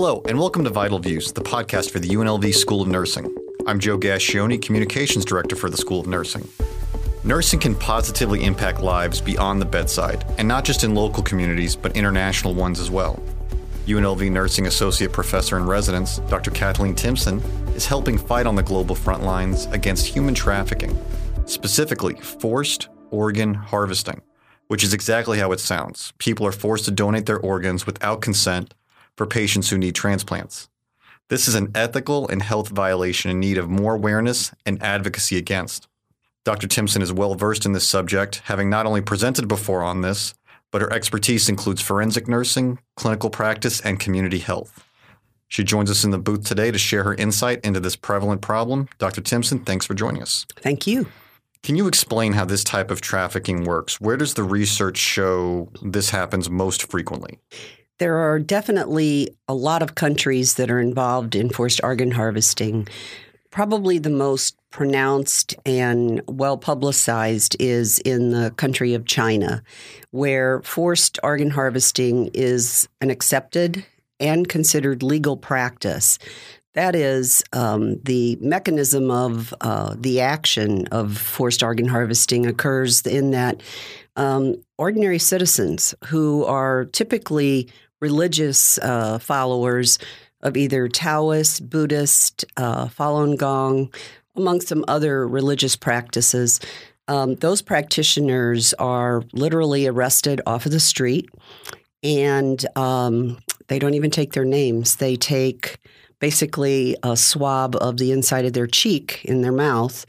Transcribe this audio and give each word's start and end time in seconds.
Hello, 0.00 0.22
and 0.28 0.38
welcome 0.38 0.62
to 0.62 0.70
Vital 0.70 1.00
Views, 1.00 1.32
the 1.32 1.40
podcast 1.40 1.90
for 1.90 1.98
the 1.98 2.10
UNLV 2.10 2.54
School 2.54 2.80
of 2.80 2.86
Nursing. 2.86 3.34
I'm 3.66 3.80
Joe 3.80 3.98
Gascioni, 3.98 4.62
Communications 4.62 5.24
Director 5.24 5.56
for 5.56 5.70
the 5.70 5.76
School 5.76 5.98
of 5.98 6.06
Nursing. 6.06 6.46
Nursing 7.24 7.58
can 7.58 7.74
positively 7.74 8.44
impact 8.44 8.80
lives 8.80 9.20
beyond 9.20 9.60
the 9.60 9.66
bedside, 9.66 10.24
and 10.38 10.46
not 10.46 10.64
just 10.64 10.84
in 10.84 10.94
local 10.94 11.24
communities, 11.24 11.74
but 11.74 11.96
international 11.96 12.54
ones 12.54 12.78
as 12.78 12.92
well. 12.92 13.20
UNLV 13.86 14.30
Nursing 14.30 14.68
Associate 14.68 15.10
Professor 15.10 15.56
in 15.56 15.66
Residence, 15.66 16.20
Dr. 16.28 16.52
Kathleen 16.52 16.94
Thimsen, 16.94 17.42
is 17.74 17.84
helping 17.84 18.16
fight 18.16 18.46
on 18.46 18.54
the 18.54 18.62
global 18.62 18.94
front 18.94 19.24
lines 19.24 19.66
against 19.72 20.06
human 20.06 20.32
trafficking, 20.32 20.96
specifically 21.46 22.14
forced 22.20 22.88
organ 23.10 23.52
harvesting, 23.52 24.22
which 24.68 24.84
is 24.84 24.94
exactly 24.94 25.40
how 25.40 25.50
it 25.50 25.58
sounds. 25.58 26.12
People 26.18 26.46
are 26.46 26.52
forced 26.52 26.84
to 26.84 26.92
donate 26.92 27.26
their 27.26 27.40
organs 27.40 27.84
without 27.84 28.20
consent 28.20 28.74
for 29.18 29.26
patients 29.26 29.68
who 29.68 29.76
need 29.76 29.96
transplants. 29.96 30.68
This 31.28 31.48
is 31.48 31.54
an 31.54 31.72
ethical 31.74 32.26
and 32.28 32.40
health 32.40 32.68
violation 32.68 33.30
in 33.30 33.40
need 33.40 33.58
of 33.58 33.68
more 33.68 33.96
awareness 33.96 34.52
and 34.64 34.82
advocacy 34.82 35.36
against. 35.36 35.88
Dr. 36.44 36.68
Thimsen 36.68 37.02
is 37.02 37.12
well 37.12 37.34
versed 37.34 37.66
in 37.66 37.72
this 37.72 37.86
subject, 37.86 38.42
having 38.44 38.70
not 38.70 38.86
only 38.86 39.02
presented 39.02 39.48
before 39.48 39.82
on 39.82 40.00
this, 40.00 40.34
but 40.70 40.80
her 40.80 40.90
expertise 40.92 41.48
includes 41.48 41.82
forensic 41.82 42.28
nursing, 42.28 42.78
clinical 42.96 43.28
practice, 43.28 43.80
and 43.82 44.00
community 44.00 44.38
health. 44.38 44.84
She 45.48 45.64
joins 45.64 45.90
us 45.90 46.04
in 46.04 46.10
the 46.10 46.18
booth 46.18 46.44
today 46.44 46.70
to 46.70 46.78
share 46.78 47.02
her 47.04 47.14
insight 47.14 47.60
into 47.64 47.80
this 47.80 47.96
prevalent 47.96 48.40
problem. 48.40 48.88
Dr. 48.98 49.20
Thimsen, 49.20 49.66
thanks 49.66 49.84
for 49.84 49.94
joining 49.94 50.22
us. 50.22 50.46
Thank 50.56 50.86
you. 50.86 51.08
Can 51.62 51.74
you 51.74 51.88
explain 51.88 52.34
how 52.34 52.44
this 52.44 52.62
type 52.62 52.90
of 52.90 53.00
trafficking 53.00 53.64
works? 53.64 54.00
Where 54.00 54.16
does 54.16 54.34
the 54.34 54.44
research 54.44 54.96
show 54.96 55.70
this 55.82 56.10
happens 56.10 56.48
most 56.48 56.88
frequently? 56.90 57.40
There 57.98 58.16
are 58.16 58.38
definitely 58.38 59.36
a 59.48 59.54
lot 59.54 59.82
of 59.82 59.96
countries 59.96 60.54
that 60.54 60.70
are 60.70 60.80
involved 60.80 61.34
in 61.34 61.50
forced 61.50 61.80
organ 61.82 62.12
harvesting. 62.12 62.86
Probably 63.50 63.98
the 63.98 64.10
most 64.10 64.56
pronounced 64.70 65.56
and 65.66 66.20
well 66.28 66.56
publicized 66.56 67.56
is 67.58 67.98
in 68.00 68.30
the 68.30 68.52
country 68.52 68.94
of 68.94 69.06
China, 69.06 69.62
where 70.10 70.62
forced 70.62 71.18
organ 71.24 71.50
harvesting 71.50 72.30
is 72.34 72.88
an 73.00 73.10
accepted 73.10 73.84
and 74.20 74.48
considered 74.48 75.02
legal 75.02 75.36
practice. 75.36 76.18
That 76.74 76.94
is, 76.94 77.42
um, 77.52 77.98
the 78.02 78.38
mechanism 78.40 79.10
of 79.10 79.52
uh, 79.60 79.96
the 79.98 80.20
action 80.20 80.86
of 80.88 81.18
forced 81.18 81.62
organ 81.62 81.88
harvesting 81.88 82.46
occurs 82.46 83.04
in 83.04 83.32
that 83.32 83.60
um, 84.14 84.62
ordinary 84.76 85.18
citizens 85.18 85.94
who 86.04 86.44
are 86.44 86.84
typically 86.86 87.68
religious 88.00 88.78
uh, 88.78 89.18
followers 89.18 89.98
of 90.42 90.56
either 90.56 90.88
Taoist, 90.88 91.68
Buddhist, 91.68 92.44
uh, 92.56 92.86
Falun 92.86 93.36
Gong, 93.36 93.92
among 94.36 94.60
some 94.60 94.84
other 94.86 95.26
religious 95.26 95.74
practices. 95.76 96.60
Um, 97.08 97.34
those 97.36 97.62
practitioners 97.62 98.74
are 98.74 99.22
literally 99.32 99.86
arrested 99.86 100.40
off 100.46 100.66
of 100.66 100.72
the 100.72 100.80
street, 100.80 101.28
and 102.02 102.64
um, 102.76 103.38
they 103.68 103.78
don't 103.78 103.94
even 103.94 104.10
take 104.10 104.32
their 104.32 104.44
names. 104.44 104.96
They 104.96 105.16
take 105.16 105.78
basically 106.20 106.96
a 107.02 107.16
swab 107.16 107.76
of 107.76 107.96
the 107.98 108.12
inside 108.12 108.44
of 108.44 108.52
their 108.52 108.66
cheek 108.66 109.24
in 109.24 109.42
their 109.42 109.52
mouth 109.52 110.04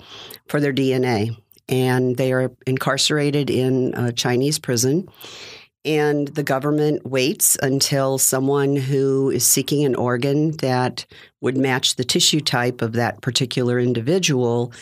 for 0.47 0.59
their 0.59 0.73
DNA. 0.73 1.37
And 1.67 2.17
they 2.17 2.33
are 2.33 2.51
incarcerated 2.65 3.49
in 3.49 3.93
a 3.93 4.11
Chinese 4.11 4.57
prison. 4.57 5.07
And 5.85 6.27
the 6.29 6.43
government 6.43 7.05
waits 7.05 7.57
until 7.61 8.17
someone 8.17 8.75
who 8.75 9.29
is 9.29 9.45
seeking 9.45 9.85
an 9.85 9.95
organ 9.95 10.51
that 10.57 11.05
would 11.39 11.55
match 11.55 11.95
the 11.95 12.03
tissue 12.03 12.41
type 12.41 12.81
of 12.81 12.93
that 12.93 13.21
particular 13.21 13.79
individual 13.79 14.73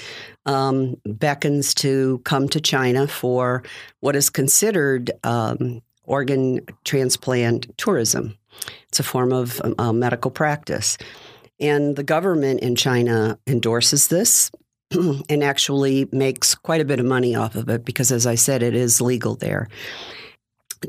um, 0.47 0.95
beckons 1.05 1.75
to 1.75 2.19
come 2.25 2.49
to 2.49 2.59
China 2.59 3.07
for 3.07 3.63
what 3.99 4.15
is 4.15 4.29
considered 4.31 5.11
um, 5.23 5.81
organ 6.03 6.61
transplant 6.83 7.77
tourism. 7.77 8.35
It's 8.87 8.99
a 8.99 9.03
form 9.03 9.31
of 9.31 9.61
uh, 9.77 9.93
medical 9.93 10.31
practice. 10.31 10.97
And 11.59 11.95
the 11.95 12.03
government 12.03 12.61
in 12.61 12.75
China 12.75 13.37
endorses 13.45 14.07
this 14.07 14.51
and 14.91 15.43
actually 15.43 16.07
makes 16.11 16.55
quite 16.55 16.81
a 16.81 16.85
bit 16.85 16.99
of 16.99 17.05
money 17.05 17.35
off 17.35 17.55
of 17.55 17.69
it 17.69 17.85
because, 17.85 18.11
as 18.11 18.25
I 18.25 18.35
said, 18.35 18.63
it 18.63 18.75
is 18.75 19.01
legal 19.01 19.35
there. 19.35 19.67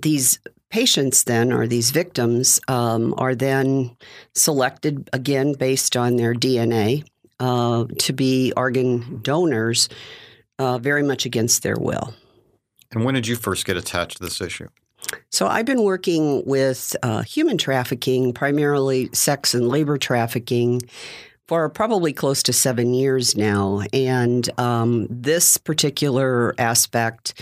These 0.02 0.38
patients, 0.70 1.24
then, 1.24 1.52
or 1.52 1.66
these 1.66 1.90
victims, 1.90 2.60
um, 2.68 3.14
are 3.16 3.34
then 3.34 3.96
selected 4.34 5.08
again 5.12 5.54
based 5.54 5.96
on 5.96 6.16
their 6.16 6.34
DNA 6.34 7.04
uh, 7.40 7.84
to 7.98 8.12
be 8.12 8.52
organ 8.56 9.20
donors, 9.22 9.88
uh, 10.58 10.78
very 10.78 11.02
much 11.02 11.24
against 11.24 11.62
their 11.62 11.76
will. 11.76 12.14
And 12.92 13.04
when 13.04 13.14
did 13.14 13.26
you 13.26 13.36
first 13.36 13.64
get 13.64 13.76
attached 13.76 14.18
to 14.18 14.24
this 14.24 14.40
issue? 14.40 14.68
So 15.30 15.46
I've 15.46 15.66
been 15.66 15.82
working 15.82 16.44
with 16.44 16.96
uh, 17.02 17.22
human 17.22 17.58
trafficking, 17.58 18.32
primarily 18.32 19.08
sex 19.12 19.54
and 19.54 19.68
labor 19.68 19.96
trafficking, 19.98 20.82
for 21.46 21.68
probably 21.70 22.12
close 22.12 22.42
to 22.44 22.52
seven 22.52 22.92
years 22.92 23.36
now. 23.36 23.82
And 23.92 24.48
um, 24.58 25.06
this 25.08 25.56
particular 25.56 26.54
aspect 26.58 27.40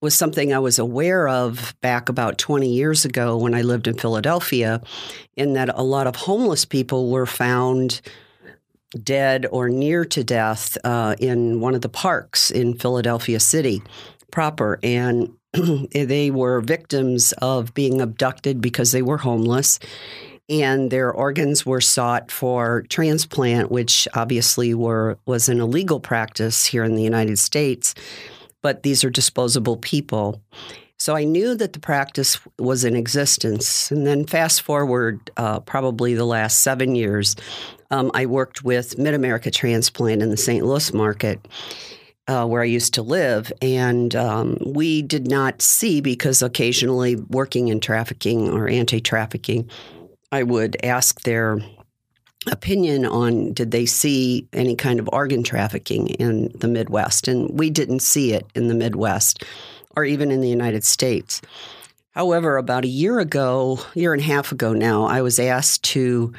was 0.00 0.14
something 0.14 0.52
I 0.52 0.58
was 0.58 0.78
aware 0.78 1.28
of 1.28 1.74
back 1.80 2.08
about 2.08 2.38
20 2.38 2.68
years 2.68 3.04
ago 3.04 3.36
when 3.36 3.54
I 3.54 3.62
lived 3.62 3.88
in 3.88 3.98
Philadelphia, 3.98 4.80
in 5.36 5.54
that 5.54 5.70
a 5.70 5.82
lot 5.82 6.06
of 6.06 6.16
homeless 6.16 6.64
people 6.64 7.10
were 7.10 7.26
found 7.26 8.00
dead 9.02 9.46
or 9.50 9.68
near 9.68 10.04
to 10.04 10.24
death 10.24 10.78
uh, 10.84 11.14
in 11.18 11.60
one 11.60 11.74
of 11.74 11.80
the 11.80 11.88
parks 11.88 12.50
in 12.50 12.74
Philadelphia 12.74 13.40
City 13.40 13.82
proper. 14.30 14.78
And 14.82 15.34
they 15.92 16.30
were 16.30 16.60
victims 16.60 17.32
of 17.38 17.74
being 17.74 18.00
abducted 18.00 18.60
because 18.60 18.92
they 18.92 19.02
were 19.02 19.18
homeless 19.18 19.78
and 20.48 20.90
their 20.90 21.12
organs 21.12 21.66
were 21.66 21.80
sought 21.80 22.30
for 22.30 22.82
transplant 22.88 23.70
which 23.70 24.08
obviously 24.14 24.72
were 24.72 25.18
was 25.26 25.48
an 25.48 25.60
illegal 25.60 26.00
practice 26.00 26.64
here 26.64 26.84
in 26.84 26.94
the 26.94 27.02
United 27.02 27.38
States 27.38 27.94
but 28.62 28.82
these 28.82 29.04
are 29.04 29.10
disposable 29.10 29.76
people 29.76 30.42
so 31.00 31.14
I 31.14 31.22
knew 31.22 31.54
that 31.54 31.74
the 31.74 31.78
practice 31.78 32.40
was 32.58 32.84
in 32.84 32.96
existence. 32.96 33.90
And 33.92 34.04
then 34.04 34.26
fast 34.26 34.62
forward 34.62 35.30
uh, 35.36 35.60
probably 35.60 36.14
the 36.14 36.24
last 36.24 36.60
seven 36.60 36.96
years, 36.96 37.36
um, 37.92 38.10
I 38.14 38.26
worked 38.26 38.64
with 38.64 38.98
Mid 38.98 39.14
America 39.14 39.50
Transplant 39.50 40.22
in 40.22 40.30
the 40.30 40.36
St. 40.36 40.64
Louis 40.64 40.92
market 40.92 41.46
uh, 42.26 42.46
where 42.46 42.62
I 42.62 42.66
used 42.66 42.94
to 42.94 43.02
live. 43.02 43.52
And 43.62 44.14
um, 44.16 44.58
we 44.66 45.02
did 45.02 45.28
not 45.28 45.62
see, 45.62 46.00
because 46.00 46.42
occasionally 46.42 47.16
working 47.16 47.68
in 47.68 47.80
trafficking 47.80 48.50
or 48.50 48.68
anti 48.68 49.00
trafficking, 49.00 49.70
I 50.32 50.42
would 50.42 50.76
ask 50.84 51.22
their 51.22 51.60
opinion 52.48 53.04
on 53.04 53.52
did 53.52 53.70
they 53.70 53.86
see 53.86 54.46
any 54.52 54.76
kind 54.76 55.00
of 55.00 55.08
organ 55.12 55.42
trafficking 55.42 56.08
in 56.08 56.50
the 56.54 56.68
Midwest. 56.68 57.28
And 57.28 57.58
we 57.58 57.70
didn't 57.70 58.00
see 58.00 58.32
it 58.32 58.46
in 58.54 58.68
the 58.68 58.74
Midwest 58.74 59.44
or 59.96 60.04
even 60.04 60.30
in 60.30 60.40
the 60.40 60.48
United 60.48 60.84
States. 60.84 61.40
However, 62.12 62.56
about 62.56 62.84
a 62.84 62.88
year 62.88 63.20
ago, 63.20 63.80
year 63.94 64.12
and 64.12 64.22
a 64.22 64.24
half 64.24 64.50
ago 64.52 64.72
now, 64.72 65.04
I 65.04 65.22
was 65.22 65.38
asked 65.38 65.84
to 65.84 66.32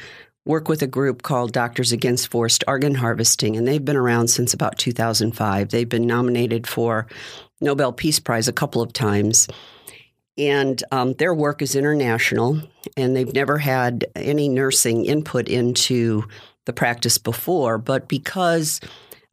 work 0.46 0.68
with 0.68 0.82
a 0.82 0.88
group 0.88 1.22
called 1.22 1.54
Doctors 1.54 1.92
Against 1.92 2.30
Forced 2.30 2.64
Organ 2.68 2.96
Harvesting, 2.96 3.56
and 3.56 3.68
they've 3.68 3.84
been 3.84 3.96
around 3.96 4.30
since 4.30 4.54
about 4.54 4.78
2005. 4.78 5.70
They've 5.70 5.88
been 5.88 6.08
nominated 6.08 6.68
for 6.68 7.08
Nobel 7.62 7.94
Peace 7.94 8.20
Prize 8.20 8.48
a 8.48 8.54
couple 8.54 8.82
of 8.82 8.94
times. 8.94 9.48
And 10.40 10.82
um, 10.92 11.14
their 11.14 11.34
work 11.34 11.62
is 11.62 11.76
international, 11.76 12.62
and 12.96 13.16
they've 13.16 13.34
never 13.34 13.58
had 13.58 14.06
any 14.16 14.48
nursing 14.48 15.06
input 15.06 15.50
into 15.50 16.24
the 16.66 16.74
practice 16.74 17.18
before. 17.18 17.78
But 17.78 18.08
because 18.08 18.80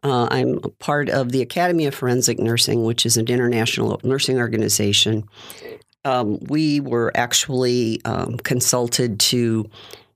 uh, 0.03 0.27
I'm 0.31 0.59
part 0.81 1.09
of 1.09 1.31
the 1.31 1.43
Academy 1.43 1.87
of 1.87 1.95
Forensic 1.95 2.41
Nursing, 2.41 2.85
which 2.85 3.07
is 3.07 3.17
an 3.17 3.29
international 3.29 4.01
nursing 4.03 4.39
organization, 4.39 5.29
um, 6.05 6.39
we 6.49 6.81
were 6.81 7.13
actually 7.15 8.01
um, 8.05 8.37
consulted 8.39 9.21
to 9.21 9.71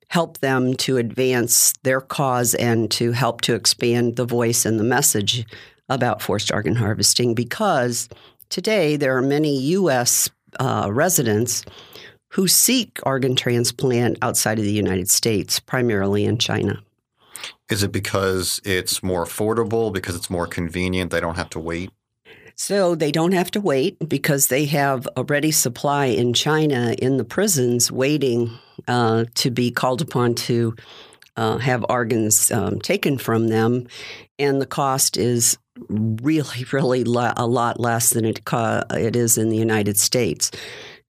help 0.08 0.38
them 0.38 0.74
to 0.74 0.96
advance 0.96 1.72
their 1.84 2.00
cause 2.00 2.54
and 2.54 2.90
to 2.90 3.12
help 3.12 3.42
to 3.42 3.54
expand 3.54 4.16
the 4.16 4.24
voice 4.24 4.66
and 4.66 4.78
the 4.78 4.84
message 4.84 5.46
about 5.88 6.20
forced 6.20 6.52
organ 6.52 6.74
harvesting 6.74 7.34
because 7.34 8.08
today 8.48 8.96
there 8.96 9.16
are 9.16 9.22
many 9.22 9.56
U.S. 9.72 10.28
Uh, 10.58 10.88
residents 10.90 11.64
who 12.28 12.46
seek 12.46 12.98
organ 13.04 13.34
transplant 13.34 14.18
outside 14.22 14.58
of 14.58 14.64
the 14.64 14.72
United 14.72 15.10
States, 15.10 15.58
primarily 15.60 16.24
in 16.24 16.38
China. 16.38 16.80
Is 17.68 17.82
it 17.82 17.92
because 17.92 18.60
it's 18.64 19.02
more 19.02 19.24
affordable, 19.24 19.92
because 19.92 20.14
it's 20.14 20.30
more 20.30 20.46
convenient, 20.46 21.10
they 21.10 21.20
don't 21.20 21.36
have 21.36 21.50
to 21.50 21.60
wait? 21.60 21.90
So 22.56 22.94
they 22.94 23.10
don't 23.10 23.32
have 23.32 23.50
to 23.52 23.60
wait 23.60 23.96
because 24.06 24.48
they 24.48 24.66
have 24.66 25.08
a 25.16 25.24
ready 25.24 25.50
supply 25.50 26.06
in 26.06 26.34
China 26.34 26.94
in 26.98 27.16
the 27.16 27.24
prisons 27.24 27.90
waiting 27.90 28.50
uh, 28.86 29.24
to 29.36 29.50
be 29.50 29.70
called 29.70 30.02
upon 30.02 30.34
to 30.34 30.76
uh, 31.36 31.56
have 31.56 31.86
organs 31.88 32.50
um, 32.50 32.78
taken 32.78 33.16
from 33.16 33.48
them. 33.48 33.86
And 34.38 34.60
the 34.60 34.66
cost 34.66 35.16
is 35.16 35.56
really, 35.88 36.64
really 36.72 37.02
a 37.02 37.46
lot 37.46 37.80
less 37.80 38.10
than 38.10 38.24
it, 38.24 38.44
co- 38.44 38.82
it 38.90 39.16
is 39.16 39.38
in 39.38 39.48
the 39.48 39.56
United 39.56 39.98
States. 39.98 40.50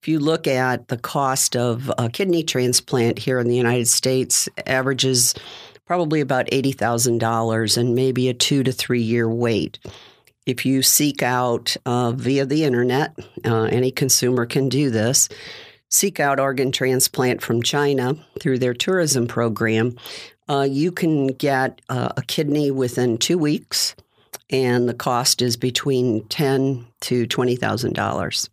If 0.00 0.08
you 0.08 0.18
look 0.18 0.46
at 0.46 0.88
the 0.88 0.96
cost 0.96 1.56
of 1.56 1.92
a 1.96 2.08
kidney 2.08 2.42
transplant 2.42 3.18
here 3.18 3.38
in 3.38 3.46
the 3.46 3.56
United 3.56 3.86
States, 3.86 4.48
averages 4.66 5.34
probably 5.86 6.20
about 6.20 6.46
$80,000 6.46 7.76
and 7.76 7.94
maybe 7.94 8.28
a 8.28 8.34
two 8.34 8.64
to 8.64 8.72
three 8.72 9.02
year 9.02 9.28
wait 9.28 9.78
if 10.46 10.66
you 10.66 10.82
seek 10.82 11.22
out 11.22 11.76
uh, 11.86 12.12
via 12.12 12.44
the 12.44 12.64
internet, 12.64 13.16
uh, 13.44 13.64
any 13.64 13.90
consumer 13.90 14.46
can 14.46 14.68
do 14.68 14.90
this. 14.90 15.28
Seek 15.88 16.20
out 16.20 16.40
organ 16.40 16.72
transplant 16.72 17.42
from 17.42 17.62
China 17.62 18.14
through 18.40 18.58
their 18.58 18.74
tourism 18.74 19.26
program. 19.26 19.96
Uh, 20.48 20.66
you 20.68 20.90
can 20.90 21.28
get 21.28 21.80
uh, 21.88 22.10
a 22.16 22.22
kidney 22.22 22.70
within 22.70 23.18
two 23.18 23.38
weeks, 23.38 23.94
and 24.52 24.88
the 24.88 24.94
cost 24.94 25.42
is 25.42 25.56
between 25.56 26.24
ten 26.28 26.86
to 27.00 27.26
twenty 27.26 27.56
thousand 27.56 27.94
dollars. 27.94 28.48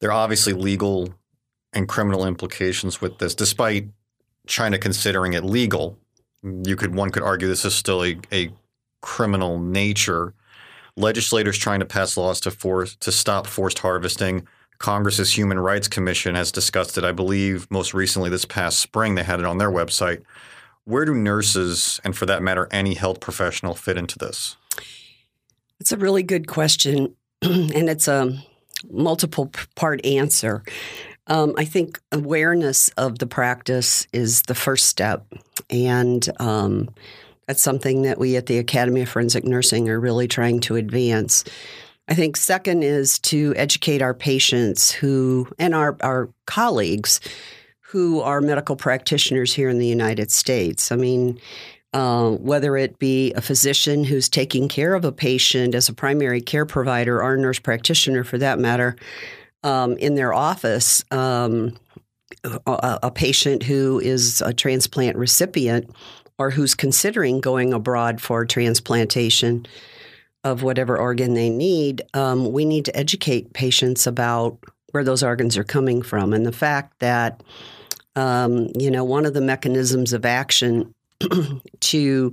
There 0.00 0.10
are 0.10 0.24
obviously 0.24 0.52
legal 0.52 1.14
and 1.72 1.88
criminal 1.88 2.26
implications 2.26 3.00
with 3.00 3.18
this, 3.18 3.34
despite 3.34 3.88
China 4.46 4.78
considering 4.78 5.32
it 5.32 5.44
legal. 5.44 5.96
You 6.42 6.76
could 6.76 6.94
one 6.94 7.10
could 7.10 7.22
argue 7.22 7.48
this 7.48 7.64
is 7.64 7.74
still 7.74 8.04
a, 8.04 8.18
a 8.32 8.50
criminal 9.00 9.58
nature 9.58 10.34
legislators 10.96 11.58
trying 11.58 11.80
to 11.80 11.86
pass 11.86 12.16
laws 12.16 12.40
to 12.40 12.50
force 12.50 12.96
to 12.96 13.12
stop 13.12 13.46
forced 13.46 13.78
harvesting. 13.80 14.46
Congress's 14.78 15.36
Human 15.36 15.58
Rights 15.58 15.88
Commission 15.88 16.34
has 16.34 16.52
discussed 16.52 16.98
it. 16.98 17.04
I 17.04 17.12
believe 17.12 17.70
most 17.70 17.94
recently 17.94 18.28
this 18.28 18.44
past 18.44 18.78
spring 18.78 19.14
they 19.14 19.22
had 19.22 19.40
it 19.40 19.46
on 19.46 19.58
their 19.58 19.70
website. 19.70 20.22
Where 20.84 21.04
do 21.04 21.14
nurses, 21.14 22.00
and 22.04 22.16
for 22.16 22.26
that 22.26 22.42
matter, 22.42 22.68
any 22.70 22.94
health 22.94 23.20
professional, 23.20 23.74
fit 23.74 23.96
into 23.96 24.18
this? 24.18 24.56
It's 25.80 25.92
a 25.92 25.96
really 25.96 26.22
good 26.22 26.46
question, 26.46 27.14
and 27.42 27.88
it's 27.88 28.08
a 28.08 28.42
multiple 28.90 29.50
part 29.74 30.04
answer. 30.04 30.62
Um, 31.28 31.54
I 31.58 31.64
think 31.64 32.00
awareness 32.12 32.88
of 32.90 33.18
the 33.18 33.26
practice 33.26 34.06
is 34.12 34.42
the 34.42 34.54
first 34.54 34.86
step, 34.86 35.26
and 35.70 36.26
um, 36.40 36.88
that's 37.46 37.62
something 37.62 38.02
that 38.02 38.18
we 38.18 38.36
at 38.36 38.46
the 38.46 38.58
Academy 38.58 39.02
of 39.02 39.08
Forensic 39.08 39.44
Nursing 39.44 39.88
are 39.88 40.00
really 40.00 40.28
trying 40.28 40.60
to 40.60 40.76
advance. 40.76 41.44
I 42.08 42.14
think 42.14 42.36
second 42.36 42.84
is 42.84 43.18
to 43.20 43.52
educate 43.56 44.02
our 44.02 44.14
patients 44.14 44.92
who 44.92 45.48
and 45.58 45.74
our, 45.74 45.96
our 46.00 46.30
colleagues 46.46 47.20
who 47.80 48.20
are 48.20 48.40
medical 48.40 48.76
practitioners 48.76 49.52
here 49.52 49.68
in 49.68 49.78
the 49.78 49.86
United 49.86 50.30
States. 50.30 50.90
I 50.90 50.96
mean, 50.96 51.40
uh, 51.96 52.32
whether 52.32 52.76
it 52.76 52.98
be 52.98 53.32
a 53.32 53.40
physician 53.40 54.04
who's 54.04 54.28
taking 54.28 54.68
care 54.68 54.92
of 54.92 55.02
a 55.06 55.10
patient 55.10 55.74
as 55.74 55.88
a 55.88 55.94
primary 55.94 56.42
care 56.42 56.66
provider 56.66 57.22
or 57.22 57.32
a 57.32 57.38
nurse 57.38 57.58
practitioner 57.58 58.22
for 58.22 58.36
that 58.36 58.58
matter 58.58 58.96
um, 59.64 59.96
in 59.96 60.14
their 60.14 60.34
office, 60.34 61.02
um, 61.10 61.74
a, 62.44 62.98
a 63.04 63.10
patient 63.10 63.62
who 63.62 63.98
is 63.98 64.42
a 64.42 64.52
transplant 64.52 65.16
recipient 65.16 65.88
or 66.38 66.50
who's 66.50 66.74
considering 66.74 67.40
going 67.40 67.72
abroad 67.72 68.20
for 68.20 68.44
transplantation 68.44 69.64
of 70.44 70.62
whatever 70.62 70.98
organ 70.98 71.32
they 71.32 71.48
need, 71.48 72.02
um, 72.12 72.52
we 72.52 72.66
need 72.66 72.84
to 72.84 72.94
educate 72.94 73.54
patients 73.54 74.06
about 74.06 74.58
where 74.90 75.02
those 75.02 75.22
organs 75.22 75.56
are 75.56 75.64
coming 75.64 76.02
from. 76.02 76.34
And 76.34 76.44
the 76.44 76.52
fact 76.52 76.98
that 76.98 77.42
um, 78.16 78.68
you 78.78 78.90
know 78.90 79.04
one 79.04 79.24
of 79.24 79.32
the 79.32 79.40
mechanisms 79.40 80.12
of 80.12 80.26
action 80.26 80.94
to 81.80 82.32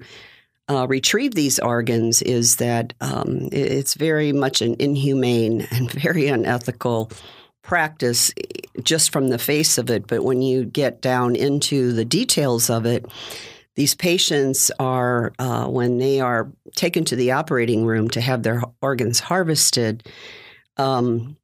uh, 0.69 0.87
retrieve 0.87 1.35
these 1.35 1.59
organs 1.59 2.21
is 2.21 2.57
that 2.57 2.93
um, 3.01 3.49
it's 3.51 3.95
very 3.95 4.31
much 4.31 4.61
an 4.61 4.75
inhumane 4.79 5.61
and 5.71 5.91
very 5.91 6.27
unethical 6.27 7.11
practice 7.61 8.31
just 8.83 9.11
from 9.11 9.29
the 9.29 9.37
face 9.37 9.77
of 9.77 9.89
it. 9.89 10.07
But 10.07 10.23
when 10.23 10.41
you 10.41 10.65
get 10.65 11.01
down 11.01 11.35
into 11.35 11.93
the 11.93 12.05
details 12.05 12.69
of 12.69 12.85
it, 12.85 13.05
these 13.75 13.95
patients 13.95 14.69
are, 14.79 15.33
uh, 15.39 15.65
when 15.65 15.97
they 15.97 16.19
are 16.19 16.51
taken 16.75 17.05
to 17.05 17.15
the 17.15 17.31
operating 17.31 17.85
room 17.85 18.09
to 18.11 18.21
have 18.21 18.43
their 18.43 18.61
organs 18.81 19.19
harvested, 19.19 20.07
um, 20.77 21.37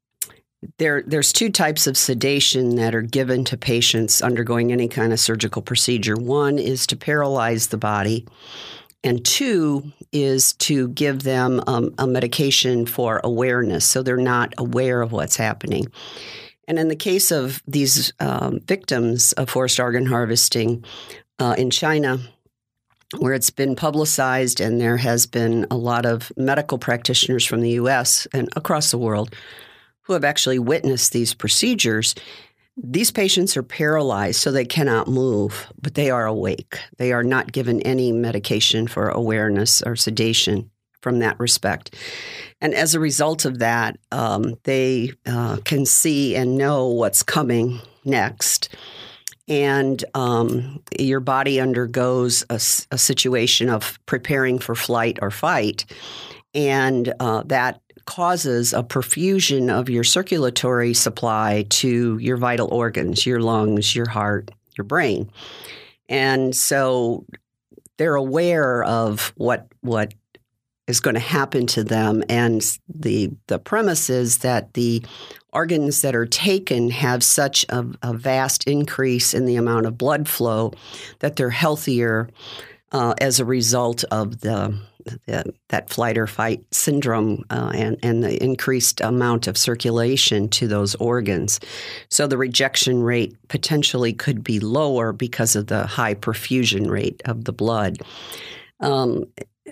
there, 0.77 1.03
there's 1.03 1.31
two 1.31 1.49
types 1.49 1.87
of 1.87 1.97
sedation 1.97 2.75
that 2.75 2.93
are 2.93 3.01
given 3.01 3.45
to 3.45 3.57
patients 3.57 4.21
undergoing 4.21 4.71
any 4.71 4.87
kind 4.87 5.13
of 5.13 5.19
surgical 5.19 5.61
procedure. 5.61 6.15
One 6.15 6.59
is 6.59 6.85
to 6.87 6.97
paralyze 6.97 7.67
the 7.67 7.77
body, 7.77 8.27
and 9.03 9.23
two 9.23 9.91
is 10.11 10.53
to 10.53 10.89
give 10.89 11.23
them 11.23 11.61
um, 11.67 11.93
a 11.97 12.05
medication 12.05 12.85
for 12.85 13.21
awareness 13.23 13.85
so 13.85 14.03
they're 14.03 14.17
not 14.17 14.53
aware 14.57 15.01
of 15.01 15.11
what's 15.11 15.37
happening. 15.37 15.87
And 16.67 16.77
in 16.77 16.89
the 16.89 16.95
case 16.95 17.31
of 17.31 17.63
these 17.65 18.11
um, 18.19 18.59
victims 18.59 19.31
of 19.33 19.49
forced 19.49 19.79
organ 19.79 20.05
harvesting, 20.05 20.83
uh, 21.39 21.55
in 21.57 21.69
China, 21.69 22.19
where 23.17 23.33
it's 23.33 23.49
been 23.49 23.75
publicized, 23.75 24.59
and 24.59 24.79
there 24.79 24.97
has 24.97 25.25
been 25.25 25.65
a 25.71 25.77
lot 25.77 26.05
of 26.05 26.31
medical 26.37 26.77
practitioners 26.77 27.45
from 27.45 27.61
the 27.61 27.71
US 27.71 28.27
and 28.33 28.49
across 28.55 28.91
the 28.91 28.97
world 28.97 29.33
who 30.09 30.13
have 30.13 30.25
actually 30.25 30.57
witnessed 30.57 31.11
these 31.11 31.35
procedures. 31.35 32.15
These 32.75 33.11
patients 33.11 33.55
are 33.55 33.61
paralyzed, 33.61 34.39
so 34.39 34.51
they 34.51 34.65
cannot 34.65 35.07
move, 35.07 35.71
but 35.79 35.93
they 35.93 36.09
are 36.09 36.25
awake. 36.25 36.79
They 36.97 37.13
are 37.13 37.23
not 37.23 37.51
given 37.51 37.79
any 37.83 38.11
medication 38.11 38.87
for 38.87 39.09
awareness 39.09 39.83
or 39.83 39.95
sedation 39.95 40.71
from 41.01 41.19
that 41.19 41.39
respect. 41.39 41.95
And 42.59 42.73
as 42.73 42.95
a 42.95 42.99
result 42.99 43.45
of 43.45 43.59
that, 43.59 43.99
um, 44.11 44.55
they 44.63 45.11
uh, 45.27 45.57
can 45.63 45.85
see 45.85 46.35
and 46.35 46.57
know 46.57 46.87
what's 46.87 47.21
coming 47.21 47.79
next 48.03 48.75
and 49.47 50.03
um, 50.13 50.81
your 50.99 51.19
body 51.19 51.59
undergoes 51.59 52.43
a, 52.51 52.61
a, 52.91 52.99
situation 52.99 53.67
of 53.67 53.99
preparing 54.05 54.59
for 54.59 54.75
flight 54.75 55.17
or 55.23 55.31
fight, 55.31 55.85
and 56.53 57.11
uh, 57.19 57.41
that 57.47 57.81
causes 58.09 58.73
a 58.73 58.81
perfusion 58.81 59.69
of 59.69 59.87
your 59.87 60.03
circulatory 60.03 60.95
supply 60.95 61.63
to 61.69 62.17
your 62.17 62.37
vital 62.37 62.67
organs, 62.71 63.23
your 63.23 63.39
lungs, 63.39 63.95
your 63.95 64.09
heart, 64.09 64.49
your 64.75 64.83
brain, 64.83 65.29
and 66.09 66.55
so 66.55 67.23
they're 67.97 68.15
aware 68.15 68.83
of 68.83 69.31
what 69.37 69.67
what 69.81 70.15
is 70.87 70.99
going 70.99 71.13
to 71.13 71.19
happen 71.19 71.67
to 71.67 71.83
them, 71.83 72.23
and 72.27 72.75
the 72.87 73.29
the 73.45 73.59
premise 73.59 74.09
is 74.09 74.39
that 74.39 74.73
the 74.73 75.03
organs 75.53 76.01
that 76.01 76.15
are 76.15 76.25
taken 76.25 76.89
have 76.89 77.23
such 77.23 77.63
a, 77.69 77.85
a, 78.01 78.13
vast 78.13 78.63
increase 78.67 79.33
in 79.35 79.45
the 79.45 79.55
amount 79.55 79.85
of 79.85 79.97
blood 79.97 80.27
flow 80.27 80.71
that 81.19 81.35
they're 81.35 81.49
healthier 81.49 82.29
uh, 82.91 83.13
as 83.19 83.39
a 83.39 83.45
result 83.45 84.03
of 84.11 84.41
the, 84.41 84.79
the, 85.25 85.53
that 85.69 85.89
flight 85.89 86.17
or 86.17 86.27
fight 86.27 86.63
syndrome 86.71 87.43
uh, 87.49 87.71
and, 87.73 87.97
and 88.03 88.23
the 88.23 88.41
increased 88.43 89.01
amount 89.01 89.47
of 89.47 89.57
circulation 89.57 90.49
to 90.49 90.67
those 90.67 90.95
organs. 90.95 91.59
So 92.09 92.27
the 92.27 92.37
rejection 92.37 93.01
rate 93.03 93.35
potentially 93.47 94.13
could 94.13 94.43
be 94.43 94.59
lower 94.59 95.11
because 95.11 95.55
of 95.55 95.67
the 95.67 95.85
high 95.85 96.15
perfusion 96.15 96.89
rate 96.89 97.21
of 97.25 97.45
the 97.45 97.53
blood. 97.53 97.97
Um, 98.79 99.25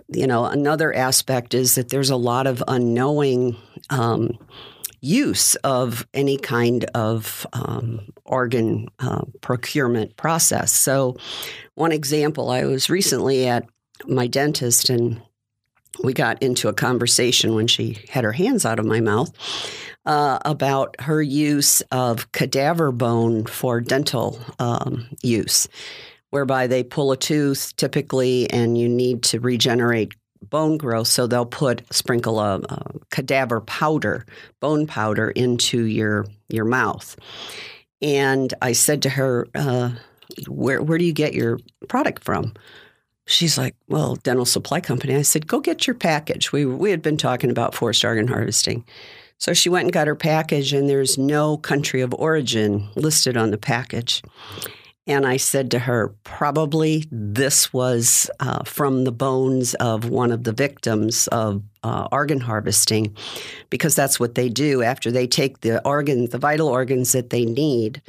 you 0.10 0.28
know, 0.28 0.46
another 0.46 0.94
aspect 0.94 1.54
is 1.54 1.76
that 1.76 1.90
there's 1.90 2.10
a 2.10 2.16
lot 2.16 2.48
of 2.48 2.64
unknowing. 2.68 3.56
Um, 3.90 4.38
use 5.02 5.56
of 5.56 6.08
any 6.14 6.38
kind 6.38 6.86
of 6.96 7.46
um, 7.54 8.02
organ 8.26 8.88
uh, 9.00 9.22
procurement 9.42 10.18
process. 10.18 10.72
So, 10.72 11.18
one 11.76 11.92
example, 11.92 12.50
I 12.50 12.66
was 12.66 12.90
recently 12.90 13.48
at 13.48 13.68
my 14.08 14.28
dentist 14.28 14.90
and 14.90 15.22
we 16.04 16.14
got 16.14 16.42
into 16.42 16.68
a 16.68 16.74
conversation 16.74 17.56
when 17.56 17.68
she 17.68 17.98
had 18.10 18.24
her 18.24 18.32
hands 18.32 18.66
out 18.66 18.80
of 18.80 18.86
my 18.86 19.00
mouth 19.00 19.32
uh, 20.08 20.40
about 20.46 20.96
her 21.02 21.22
use 21.22 21.82
of 21.92 22.32
cadaver 22.32 22.92
bone 22.92 23.46
for 23.46 23.82
dental 23.82 24.40
um, 24.58 25.06
use, 25.22 25.68
whereby 26.30 26.66
they 26.66 26.82
pull 26.82 27.12
a 27.12 27.18
tooth 27.18 27.76
typically 27.76 28.50
and 28.50 28.78
you 28.78 28.88
need 28.88 29.22
to 29.22 29.40
regenerate 29.40 30.14
bone 30.42 30.78
growth. 30.78 31.08
So 31.08 31.28
they'll 31.28 31.46
put 31.46 31.82
sprinkle 31.94 32.40
a, 32.40 32.60
a, 32.60 32.92
cadaver 33.12 33.60
powder, 33.60 34.26
bone 34.62 34.88
powder, 34.88 35.30
into 35.30 35.84
your 35.84 36.26
your 36.50 36.66
mouth. 36.66 37.18
And 38.02 38.54
I 38.62 38.72
said 38.72 39.02
to 39.02 39.10
her, 39.10 39.48
uh, 39.54 39.92
"Where 40.48 40.82
where 40.82 40.98
do 40.98 41.04
you 41.04 41.14
get 41.14 41.34
your 41.34 41.60
product 41.90 42.24
from?" 42.24 42.54
She's 43.28 43.58
like, 43.58 43.76
well, 43.88 44.16
dental 44.16 44.46
supply 44.46 44.80
company. 44.80 45.16
I 45.16 45.22
said, 45.22 45.46
go 45.46 45.60
get 45.60 45.86
your 45.86 45.94
package. 45.94 46.52
We, 46.52 46.66
we 46.66 46.90
had 46.90 47.02
been 47.02 47.18
talking 47.18 47.52
about 47.52 47.76
forced 47.76 48.04
organ 48.04 48.28
harvesting. 48.28 48.84
So 49.38 49.54
she 49.54 49.70
went 49.70 49.84
and 49.84 49.94
got 49.94 50.08
her 50.08 50.16
package, 50.16 50.74
and 50.74 50.90
there's 50.90 51.18
no 51.18 51.58
country 51.58 52.02
of 52.02 52.12
origin 52.16 52.90
listed 52.96 53.38
on 53.38 53.52
the 53.52 53.58
package. 53.58 54.24
And 55.06 55.26
I 55.26 55.38
said 55.38 55.72
to 55.72 55.80
her, 55.80 56.14
probably 56.24 57.06
this 57.12 57.72
was 57.72 58.30
uh, 58.40 58.64
from 58.64 59.04
the 59.04 59.12
bones 59.12 59.74
of 59.76 60.10
one 60.10 60.32
of 60.32 60.44
the 60.44 60.52
victims 60.52 61.28
of 61.28 61.62
uh, 61.84 62.08
organ 62.12 62.40
harvesting, 62.40 63.16
because 63.70 63.96
that's 63.96 64.20
what 64.20 64.36
they 64.36 64.50
do 64.50 64.82
after 64.82 65.12
they 65.12 65.28
take 65.28 65.62
the 65.62 65.86
organs, 65.86 66.32
the 66.32 66.40
vital 66.40 66.68
organs 66.68 67.12
that 67.12 67.30
they 67.30 67.46
need. 67.46 68.02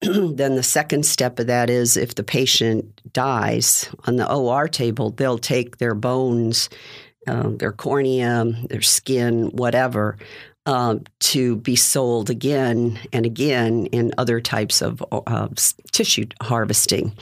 then 0.00 0.54
the 0.54 0.62
second 0.62 1.04
step 1.04 1.38
of 1.38 1.48
that 1.48 1.68
is 1.68 1.96
if 1.96 2.14
the 2.14 2.22
patient 2.22 3.00
dies 3.12 3.90
on 4.06 4.16
the 4.16 4.32
OR 4.32 4.68
table, 4.68 5.10
they'll 5.10 5.38
take 5.38 5.78
their 5.78 5.94
bones, 5.94 6.68
uh, 7.26 7.48
their 7.48 7.72
cornea, 7.72 8.44
their 8.68 8.80
skin, 8.80 9.48
whatever, 9.48 10.16
uh, 10.66 10.96
to 11.20 11.56
be 11.56 11.74
sold 11.74 12.30
again 12.30 12.98
and 13.12 13.26
again 13.26 13.86
in 13.86 14.12
other 14.18 14.40
types 14.40 14.82
of 14.82 15.02
uh, 15.10 15.48
tissue 15.90 16.26
harvesting 16.42 17.12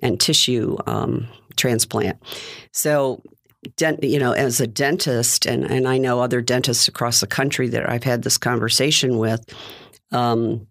and 0.00 0.18
tissue 0.18 0.76
um, 0.86 1.28
transplant. 1.56 2.20
So, 2.72 3.22
you 4.02 4.18
know, 4.18 4.32
as 4.32 4.60
a 4.60 4.66
dentist, 4.66 5.46
and, 5.46 5.64
and 5.64 5.86
I 5.86 5.98
know 5.98 6.20
other 6.20 6.40
dentists 6.40 6.88
across 6.88 7.20
the 7.20 7.26
country 7.26 7.68
that 7.68 7.88
I've 7.88 8.04
had 8.04 8.22
this 8.22 8.38
conversation 8.38 9.18
with, 9.18 9.44
um, 10.10 10.66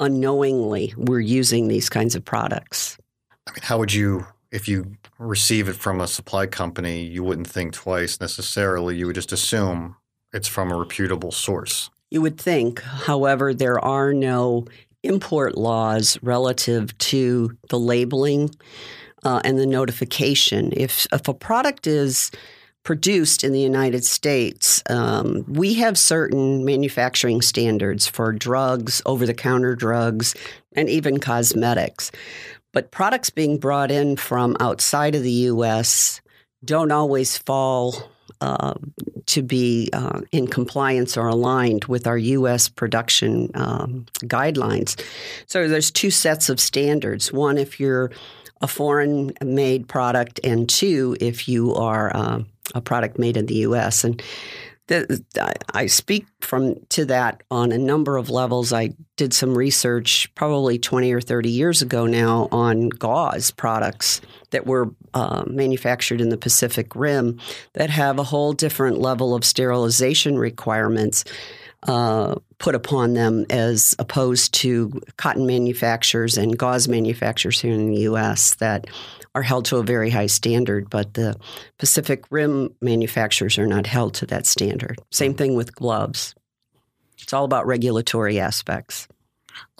unknowingly 0.00 0.94
we're 0.96 1.20
using 1.20 1.68
these 1.68 1.88
kinds 1.88 2.14
of 2.14 2.24
products. 2.24 2.98
I 3.46 3.52
mean, 3.52 3.62
how 3.62 3.78
would 3.78 3.92
you, 3.92 4.26
if 4.50 4.68
you 4.68 4.96
receive 5.18 5.68
it 5.68 5.76
from 5.76 6.00
a 6.00 6.06
supply 6.06 6.46
company, 6.46 7.02
you 7.04 7.22
wouldn't 7.22 7.46
think 7.46 7.72
twice 7.72 8.20
necessarily. 8.20 8.96
You 8.96 9.06
would 9.06 9.14
just 9.14 9.32
assume 9.32 9.96
it's 10.32 10.48
from 10.48 10.70
a 10.70 10.76
reputable 10.76 11.32
source. 11.32 11.90
You 12.10 12.22
would 12.22 12.38
think, 12.38 12.82
however, 12.82 13.54
there 13.54 13.82
are 13.82 14.12
no 14.12 14.66
import 15.02 15.56
laws 15.56 16.18
relative 16.22 16.96
to 16.98 17.56
the 17.70 17.78
labeling 17.78 18.50
uh, 19.24 19.40
and 19.44 19.58
the 19.58 19.66
notification. 19.66 20.72
If 20.76 21.06
if 21.12 21.26
a 21.28 21.34
product 21.34 21.86
is 21.86 22.30
produced 22.84 23.44
in 23.44 23.52
the 23.52 23.60
United 23.60 24.04
States, 24.04 24.82
um, 24.90 25.44
we 25.46 25.74
have 25.74 25.98
certain 25.98 26.64
manufacturing 26.64 27.40
standards 27.40 28.06
for 28.06 28.32
drugs, 28.32 29.02
over 29.06 29.26
the 29.26 29.34
counter 29.34 29.74
drugs, 29.74 30.34
and 30.74 30.88
even 30.88 31.20
cosmetics. 31.20 32.10
But 32.72 32.90
products 32.90 33.30
being 33.30 33.58
brought 33.58 33.90
in 33.90 34.16
from 34.16 34.56
outside 34.58 35.14
of 35.14 35.22
the 35.22 35.30
U.S. 35.30 36.20
don't 36.64 36.90
always 36.90 37.38
fall 37.38 38.10
uh, 38.40 38.74
to 39.26 39.42
be 39.42 39.88
uh, 39.92 40.20
in 40.32 40.48
compliance 40.48 41.16
or 41.16 41.28
aligned 41.28 41.84
with 41.84 42.06
our 42.06 42.18
U.S. 42.18 42.68
production 42.68 43.50
um, 43.54 44.06
guidelines. 44.22 45.00
So 45.46 45.68
there's 45.68 45.90
two 45.90 46.10
sets 46.10 46.48
of 46.48 46.58
standards. 46.58 47.32
One, 47.32 47.58
if 47.58 47.78
you're 47.78 48.10
a 48.60 48.66
foreign 48.66 49.32
made 49.44 49.86
product, 49.88 50.40
and 50.42 50.68
two, 50.68 51.16
if 51.20 51.48
you 51.48 51.74
are 51.74 52.14
uh, 52.16 52.42
a 52.74 52.80
product 52.80 53.18
made 53.18 53.36
in 53.36 53.46
the 53.46 53.56
U.S. 53.56 54.04
And 54.04 54.22
the, 54.88 55.22
I 55.72 55.86
speak 55.86 56.26
from 56.40 56.76
to 56.90 57.04
that 57.06 57.42
on 57.50 57.72
a 57.72 57.78
number 57.78 58.16
of 58.16 58.30
levels. 58.30 58.72
I 58.72 58.90
did 59.16 59.32
some 59.32 59.56
research 59.56 60.32
probably 60.34 60.78
20 60.78 61.12
or 61.12 61.20
30 61.20 61.50
years 61.50 61.82
ago 61.82 62.06
now 62.06 62.48
on 62.50 62.88
gauze 62.88 63.50
products 63.50 64.20
that 64.50 64.66
were 64.66 64.92
uh, 65.14 65.44
manufactured 65.46 66.20
in 66.20 66.28
the 66.28 66.36
Pacific 66.36 66.94
Rim 66.94 67.38
that 67.74 67.90
have 67.90 68.18
a 68.18 68.24
whole 68.24 68.52
different 68.52 68.98
level 68.98 69.34
of 69.34 69.44
sterilization 69.44 70.38
requirements 70.38 71.24
uh, 71.84 72.36
put 72.58 72.74
upon 72.74 73.14
them 73.14 73.44
as 73.50 73.96
opposed 73.98 74.54
to 74.54 75.00
cotton 75.16 75.46
manufacturers 75.46 76.36
and 76.38 76.56
gauze 76.56 76.86
manufacturers 76.86 77.60
here 77.60 77.72
in 77.72 77.90
the 77.90 78.02
U.S. 78.02 78.54
that 78.56 78.86
are 79.34 79.42
held 79.42 79.64
to 79.66 79.78
a 79.78 79.82
very 79.82 80.10
high 80.10 80.26
standard, 80.26 80.90
but 80.90 81.14
the 81.14 81.36
Pacific 81.78 82.24
Rim 82.30 82.74
manufacturers 82.80 83.58
are 83.58 83.66
not 83.66 83.86
held 83.86 84.14
to 84.14 84.26
that 84.26 84.46
standard. 84.46 84.98
Same 85.10 85.34
thing 85.34 85.54
with 85.54 85.74
gloves. 85.74 86.34
It's 87.18 87.32
all 87.32 87.44
about 87.44 87.66
regulatory 87.66 88.38
aspects. 88.38 89.08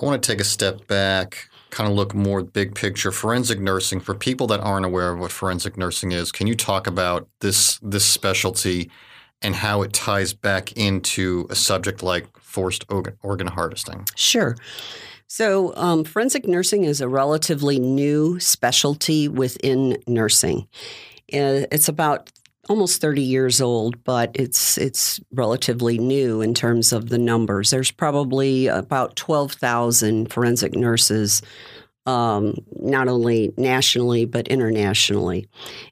I 0.00 0.04
want 0.04 0.22
to 0.22 0.26
take 0.26 0.40
a 0.40 0.44
step 0.44 0.86
back, 0.86 1.48
kind 1.70 1.90
of 1.90 1.96
look 1.96 2.14
more 2.14 2.42
big 2.42 2.74
picture. 2.74 3.10
Forensic 3.10 3.60
nursing, 3.60 4.00
for 4.00 4.14
people 4.14 4.46
that 4.48 4.60
aren't 4.60 4.86
aware 4.86 5.12
of 5.12 5.18
what 5.18 5.32
forensic 5.32 5.76
nursing 5.76 6.12
is, 6.12 6.30
can 6.30 6.46
you 6.46 6.54
talk 6.54 6.86
about 6.86 7.28
this 7.40 7.78
this 7.82 8.04
specialty 8.04 8.90
and 9.40 9.56
how 9.56 9.82
it 9.82 9.92
ties 9.92 10.32
back 10.32 10.72
into 10.72 11.46
a 11.50 11.54
subject 11.54 12.02
like 12.02 12.26
forced 12.38 12.84
organ 12.90 13.46
harvesting? 13.48 14.06
Sure. 14.14 14.56
So, 15.34 15.74
um, 15.76 16.04
forensic 16.04 16.46
nursing 16.46 16.84
is 16.84 17.00
a 17.00 17.08
relatively 17.08 17.78
new 17.78 18.38
specialty 18.38 19.28
within 19.28 19.96
nursing. 20.06 20.68
It's 21.26 21.88
about 21.88 22.30
almost 22.68 23.00
30 23.00 23.22
years 23.22 23.58
old, 23.58 24.04
but 24.04 24.30
it's 24.34 24.76
it's 24.76 25.20
relatively 25.32 25.96
new 25.96 26.42
in 26.42 26.52
terms 26.52 26.92
of 26.92 27.08
the 27.08 27.16
numbers. 27.16 27.70
There's 27.70 27.90
probably 27.90 28.66
about 28.66 29.16
12,000 29.16 30.30
forensic 30.30 30.74
nurses 30.74 31.40
um, 32.06 32.54
not 32.80 33.08
only 33.08 33.52
nationally 33.56 34.24
but 34.24 34.48
internationally. 34.48 35.46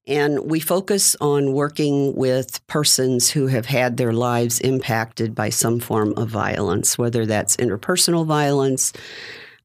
And 0.07 0.51
we 0.51 0.61
focus 0.61 1.17
on 1.21 1.53
working 1.53 2.15
with 2.17 2.67
persons 2.67 3.31
who 3.31 3.47
have 3.47 3.67
had 3.67 3.97
their 3.97 4.13
lives 4.13 4.61
impacted 4.61 5.35
by 5.35 5.51
some 5.51 5.79
form 5.81 6.15
of 6.17 6.29
violence, 6.29 6.99
whether 6.99 7.27
that's 7.27 7.57
interpersonal 7.57 8.27
violence. 8.27 8.93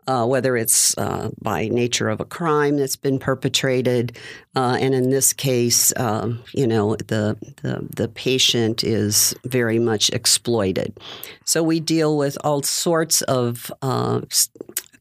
Uh, 0.08 0.24
whether 0.24 0.56
it's 0.56 0.96
uh, 1.00 1.32
by 1.42 1.68
nature 1.68 2.10
of 2.10 2.20
a 2.20 2.26
crime 2.26 2.78
that's 2.78 2.96
been 2.96 3.18
perpetrated, 3.18 4.16
uh, 4.56 4.78
and 4.80 4.94
in 4.94 5.10
this 5.10 5.34
case, 5.34 5.92
um, 5.98 6.44
you 6.54 6.68
know, 6.68 6.96
the, 6.96 7.36
the 7.64 7.88
the 7.90 8.08
patient 8.10 8.84
is 8.84 9.34
very 9.46 9.80
much 9.80 10.12
exploited. 10.12 10.96
So 11.44 11.64
we 11.64 11.80
deal 11.80 12.20
with 12.20 12.38
all 12.44 12.62
sorts 12.62 13.24
of 13.24 13.72
uh, 13.82 14.22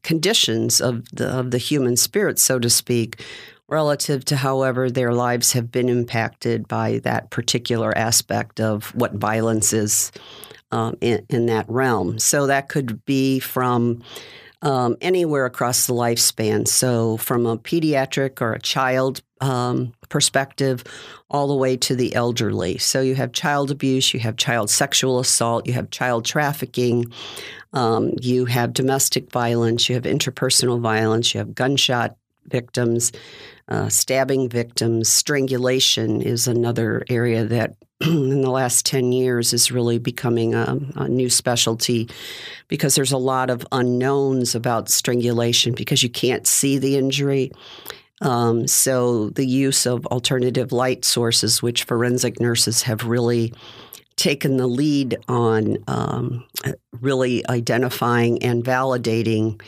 conditions 0.05 0.81
of 0.81 1.09
the, 1.11 1.27
of 1.29 1.51
the 1.51 1.59
human 1.59 1.97
spirit, 1.97 2.39
so 2.39 2.59
to 2.61 2.71
speak, 2.71 3.25
relative 3.69 4.25
to 4.27 4.37
however 4.37 4.91
their 4.91 5.13
lives 5.13 5.53
have 5.53 5.73
been 5.73 5.89
impacted 5.89 6.69
by 6.69 7.01
that 7.01 7.31
particular 7.31 7.97
aspect 7.97 8.61
of 8.61 8.95
what 8.95 9.15
violence 9.15 9.73
is 9.73 10.13
um, 10.71 10.97
in, 11.01 11.25
in, 11.31 11.47
that 11.47 11.69
realm. 11.69 12.19
So 12.19 12.47
that 12.47 12.69
could 12.69 13.05
be 13.05 13.39
from 13.39 14.03
um, 14.65 14.97
anywhere 15.01 15.45
across 15.45 15.87
the 15.87 15.93
lifespan. 15.93 16.67
So, 16.67 17.19
from 17.19 17.47
a 17.47 17.57
pediatric 17.57 18.41
or 18.41 18.55
a 18.55 18.61
child 18.61 19.23
um, 19.41 19.93
perspective, 20.09 20.83
all 21.31 21.47
the 21.47 21.55
way 21.55 21.77
to 21.77 21.95
the 21.95 22.15
elderly. 22.15 22.79
So, 22.79 23.01
you 23.03 23.15
have 23.15 23.33
child 23.33 23.71
abuse, 23.71 24.13
you 24.15 24.21
have 24.21 24.37
child 24.37 24.71
sexual 24.71 25.21
assault, 25.21 25.67
you 25.67 25.75
have 25.75 25.91
child 25.91 26.25
trafficking, 26.25 27.13
um, 27.75 28.13
you 28.21 28.47
have 28.47 28.73
domestic 28.73 29.31
violence, 29.31 29.89
you 29.89 29.95
have 29.95 30.05
interpersonal 30.05 30.81
violence, 30.81 31.35
you 31.35 31.39
have 31.39 31.55
gunshot 31.55 32.17
victims, 32.49 33.13
uh, 33.69 33.89
stabbing 33.89 34.49
victims, 34.49 35.09
strangulation 35.13 36.21
is 36.21 36.47
another 36.47 37.05
area 37.09 37.45
that 37.45 37.77
in 38.01 38.43
the 38.43 38.51
last 38.51 38.85
10 38.87 39.13
years 39.13 39.53
is 39.53 39.71
really 39.71 39.99
becoming 39.99 40.55
a, 40.55 40.79
a, 40.97 41.09
new 41.09 41.31
specialty 41.31 42.09
because 42.69 42.95
there's 42.95 43.13
a 43.13 43.19
lot 43.19 43.51
of 43.51 43.67
unknowns 43.73 44.55
about 44.55 44.89
strangulation 44.89 45.75
because 45.75 46.03
you 46.03 46.11
can't 46.11 46.47
see 46.47 46.77
the 46.79 46.97
injury. 46.97 47.51
Um, 48.21 48.67
so 48.67 49.31
the 49.31 49.47
use 49.47 49.87
of 49.87 50.07
alternative 50.07 50.73
light 50.73 51.05
sources, 51.05 51.63
which 51.63 51.85
forensic 51.85 52.41
nurses 52.41 52.83
have 52.83 53.05
really 53.05 53.53
taken 54.17 54.57
the 54.57 54.67
lead 54.67 55.17
on 55.29 55.79
um, 55.89 56.45
really 57.01 57.47
identifying 57.49 58.43
and 58.43 58.65
validating 58.65 59.61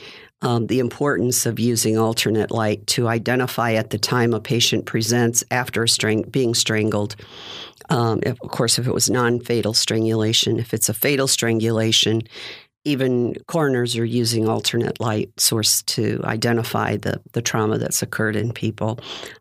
um, 0.43 0.67
the 0.67 0.81
importance 0.81 1.47
of 1.47 1.59
using 1.59 1.97
alternate 1.97 2.51
light 2.51 2.87
to 2.89 3.09
identify 3.09 3.73
at 3.73 3.91
the 3.91 3.99
time 3.99 4.35
a 4.35 4.41
patient 4.41 4.87
presents 4.87 5.43
after 5.51 5.87
strang- 5.87 6.23
being 6.23 6.55
strangled. 6.55 7.17
Um, 7.89 8.21
if, 8.23 8.41
of 8.43 8.51
course, 8.51 8.79
if 8.79 8.87
it 8.87 8.93
was 8.93 9.09
non 9.09 9.41
fatal 9.41 9.73
strangulation, 9.73 10.59
if 10.59 10.75
it's 10.75 10.89
a 10.89 10.95
fatal 10.95 11.29
strangulation, 11.29 12.23
even 12.87 13.35
coroners 13.49 13.97
are 13.97 14.05
using 14.05 14.49
alternate 14.49 15.01
light 15.01 15.29
source 15.39 15.83
to 15.83 16.21
identify 16.23 16.97
the, 16.97 17.21
the 17.33 17.43
trauma 17.43 17.79
that's 17.79 18.01
occurred 18.01 18.37
in 18.37 18.53
people. 18.53 19.01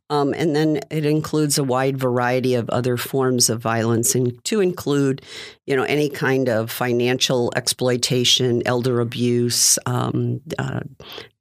Um, 0.09 0.33
and 0.35 0.55
then 0.55 0.79
it 0.89 1.05
includes 1.05 1.57
a 1.57 1.63
wide 1.63 1.97
variety 1.97 2.55
of 2.55 2.69
other 2.69 2.97
forms 2.97 3.49
of 3.49 3.61
violence, 3.61 4.15
and 4.15 4.43
to 4.45 4.61
include, 4.61 5.21
you 5.67 5.75
know, 5.75 5.83
any 5.83 6.09
kind 6.09 6.49
of 6.49 6.71
financial 6.71 7.53
exploitation, 7.55 8.63
elder 8.65 8.99
abuse, 8.99 9.77
um, 9.85 10.41
uh, 10.57 10.81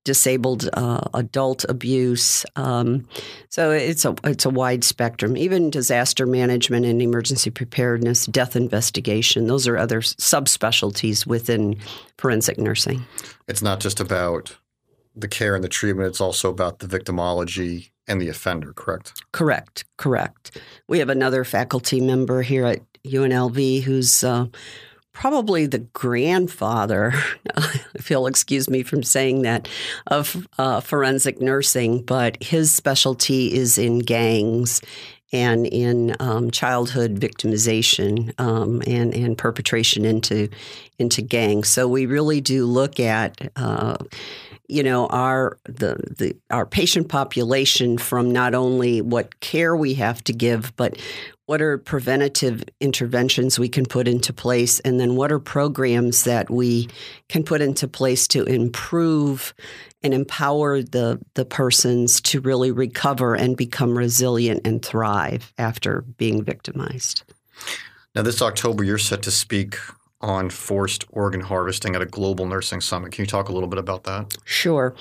disabled 0.04 0.68
uh, 0.74 1.00
adult 1.14 1.64
abuse. 1.68 2.44
Um, 2.56 3.08
so 3.48 3.70
it's 3.70 4.04
a 4.04 4.14
it's 4.24 4.44
a 4.44 4.50
wide 4.50 4.84
spectrum. 4.84 5.36
Even 5.36 5.70
disaster 5.70 6.26
management 6.26 6.86
and 6.86 7.02
emergency 7.02 7.50
preparedness, 7.50 8.26
death 8.26 8.54
investigation. 8.54 9.46
Those 9.46 9.66
are 9.66 9.76
other 9.76 10.00
subspecialties 10.00 11.26
within 11.26 11.78
forensic 12.18 12.58
nursing. 12.58 13.04
It's 13.48 13.62
not 13.62 13.80
just 13.80 13.98
about 13.98 14.56
the 15.16 15.28
care 15.28 15.54
and 15.54 15.64
the 15.64 15.68
treatment. 15.68 16.08
It's 16.08 16.20
also 16.20 16.50
about 16.50 16.80
the 16.80 16.86
victimology 16.86 17.90
and 18.06 18.20
the 18.20 18.28
offender. 18.28 18.72
Correct. 18.74 19.14
Correct. 19.32 19.84
Correct. 19.96 20.60
We 20.88 20.98
have 20.98 21.08
another 21.08 21.44
faculty 21.44 22.00
member 22.00 22.42
here 22.42 22.66
at 22.66 22.80
UNLV 23.04 23.82
who's. 23.82 24.22
Uh, 24.22 24.46
probably 25.14 25.64
the 25.64 25.78
grandfather, 25.78 27.14
if 27.94 28.10
you'll 28.10 28.26
excuse 28.26 28.68
me 28.68 28.82
from 28.82 29.02
saying 29.02 29.42
that, 29.42 29.66
of 30.08 30.46
uh, 30.58 30.80
forensic 30.80 31.40
nursing, 31.40 32.02
but 32.02 32.42
his 32.42 32.74
specialty 32.74 33.54
is 33.54 33.78
in 33.78 34.00
gangs 34.00 34.82
and 35.32 35.66
in 35.66 36.14
um, 36.20 36.50
childhood 36.50 37.18
victimization 37.18 38.38
um, 38.38 38.82
and, 38.86 39.14
and 39.14 39.38
perpetration 39.38 40.04
into 40.04 40.48
into 40.98 41.22
gangs. 41.22 41.68
So 41.68 41.88
we 41.88 42.04
really 42.06 42.42
do 42.42 42.66
look 42.66 43.00
at. 43.00 43.50
Uh, 43.56 43.96
you 44.66 44.82
know 44.82 45.06
our 45.08 45.58
the, 45.64 45.96
the 46.16 46.34
our 46.50 46.64
patient 46.64 47.08
population 47.08 47.98
from 47.98 48.30
not 48.30 48.54
only 48.54 49.02
what 49.02 49.38
care 49.40 49.76
we 49.76 49.92
have 49.92 50.24
to 50.24 50.32
give 50.32 50.74
but 50.76 50.96
what 51.46 51.60
are 51.60 51.76
preventative 51.78 52.64
interventions 52.80 53.58
we 53.58 53.68
can 53.68 53.84
put 53.84 54.08
into 54.08 54.32
place 54.32 54.80
and 54.80 54.98
then 54.98 55.14
what 55.14 55.30
are 55.30 55.38
programs 55.38 56.24
that 56.24 56.50
we 56.50 56.88
can 57.28 57.44
put 57.44 57.60
into 57.60 57.86
place 57.86 58.26
to 58.28 58.44
improve 58.44 59.54
and 60.02 60.14
empower 60.14 60.82
the 60.82 61.20
the 61.34 61.44
persons 61.44 62.20
to 62.20 62.40
really 62.40 62.70
recover 62.70 63.34
and 63.34 63.56
become 63.56 63.96
resilient 63.96 64.66
and 64.66 64.84
thrive 64.84 65.52
after 65.58 66.02
being 66.16 66.42
victimized? 66.42 67.24
Now 68.14 68.22
this 68.22 68.40
october 68.40 68.84
you're 68.84 68.98
set 68.98 69.22
to 69.22 69.30
speak 69.30 69.76
on 70.24 70.48
forced 70.48 71.04
organ 71.10 71.42
harvesting 71.42 71.94
at 71.94 72.00
a 72.00 72.06
global 72.06 72.46
nursing 72.46 72.80
summit. 72.80 73.12
Can 73.12 73.22
you 73.22 73.26
talk 73.26 73.50
a 73.50 73.52
little 73.52 73.68
bit 73.68 73.78
about 73.78 74.04
that? 74.04 74.36
Sure. 74.44 74.94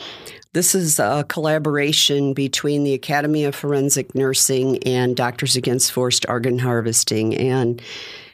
This 0.52 0.76
is 0.76 1.00
a 1.00 1.26
collaboration 1.30 2.34
between 2.34 2.84
the 2.84 2.94
Academy 2.94 3.46
of 3.46 3.56
Forensic 3.56 4.14
Nursing 4.14 4.84
and 4.84 5.16
Doctors 5.16 5.56
Against 5.56 5.92
Forced 5.94 6.26
Organ 6.28 6.60
Harvesting. 6.60 7.36
And 7.36 7.82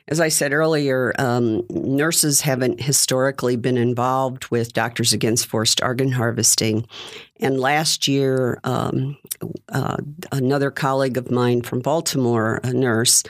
as 0.10 0.20
I 0.20 0.30
said 0.30 0.52
earlier, 0.52 1.14
um, 1.20 1.64
nurses 1.70 2.42
haven't 2.42 2.82
historically 2.82 3.56
been 3.56 3.78
involved 3.78 4.48
with 4.48 4.74
Doctors 4.74 5.14
Against 5.14 5.46
Forced 5.46 5.84
Organ 5.84 6.12
Harvesting. 6.12 6.88
And 7.40 7.60
last 7.60 8.08
year, 8.08 8.60
um, 8.64 9.16
uh, 9.70 9.98
another 10.32 10.72
colleague 10.72 11.18
of 11.18 11.30
mine 11.30 11.62
from 11.62 11.80
Baltimore, 11.80 12.60
a 12.64 12.74
nurse, 12.74 13.24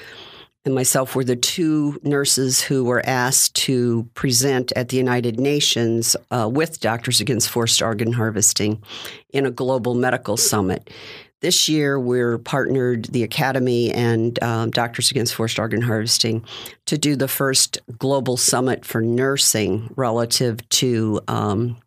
and 0.70 0.76
myself 0.76 1.16
were 1.16 1.24
the 1.24 1.36
two 1.36 2.00
nurses 2.04 2.62
who 2.62 2.84
were 2.84 3.04
asked 3.04 3.56
to 3.56 4.08
present 4.14 4.72
at 4.76 4.90
the 4.90 4.98
United 4.98 5.40
Nations 5.40 6.16
uh, 6.30 6.48
with 6.48 6.80
Doctors 6.80 7.20
Against 7.20 7.50
Forced 7.50 7.82
Organ 7.82 8.14
Harvesting 8.14 8.84
in 9.34 9.48
a 9.48 9.52
global 9.52 9.96
medical 9.96 10.38
summit. 10.38 10.92
This 11.42 11.68
year, 11.68 12.00
we're 12.00 12.38
partnered 12.38 13.06
the 13.06 13.24
Academy 13.24 13.92
and 13.92 14.42
um, 14.44 14.70
Doctors 14.70 15.10
Against 15.10 15.34
Forced 15.34 15.58
Organ 15.58 15.82
Harvesting 15.82 16.46
to 16.86 17.00
do 17.00 17.16
the 17.16 17.28
first 17.28 17.80
global 17.98 18.38
summit 18.38 18.86
for 18.86 19.02
nursing 19.02 19.92
relative 19.96 20.70
to 20.70 21.20
um, 21.28 21.78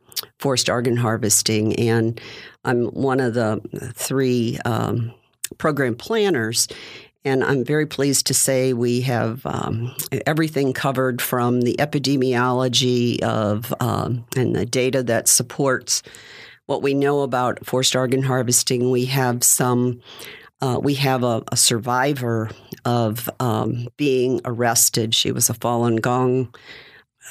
forced 0.41 0.69
organ 0.69 0.97
harvesting. 0.97 1.77
And 1.77 2.21
I'm 2.65 2.87
one 2.87 3.21
of 3.21 3.35
the 3.35 3.61
three 3.95 4.59
um, 4.65 5.15
program 5.59 5.95
planners. 5.95 6.67
And 7.25 7.45
I'm 7.45 7.65
very 7.65 7.87
pleased 7.87 8.27
to 8.27 8.35
say 8.35 8.73
we 8.73 9.03
have 9.03 9.47
um, 9.47 9.95
everything 10.27 10.73
covered 10.73 11.23
from 11.23 11.61
the 11.61 11.77
epidemiology 11.79 13.21
of 13.23 13.73
um, 13.81 14.25
and 14.37 14.57
the 14.57 14.67
data 14.67 15.03
that 15.05 15.29
supports 15.29 16.03
what 16.67 16.83
we 16.83 16.95
know 16.95 17.21
about 17.21 17.65
forced 17.65 17.95
organ 17.95 18.23
harvesting. 18.23 18.91
We 18.91 19.05
have 19.07 19.45
some. 19.45 20.01
Uh, 20.61 20.79
we 20.81 20.95
have 20.95 21.25
a, 21.25 21.43
a 21.51 21.57
survivor 21.57 22.49
of 22.85 23.29
um, 23.41 23.89
being 23.97 24.41
arrested. 24.45 25.13
She 25.13 25.33
was 25.33 25.51
a 25.51 25.55
Falun 25.55 26.01
Gong 26.01 26.55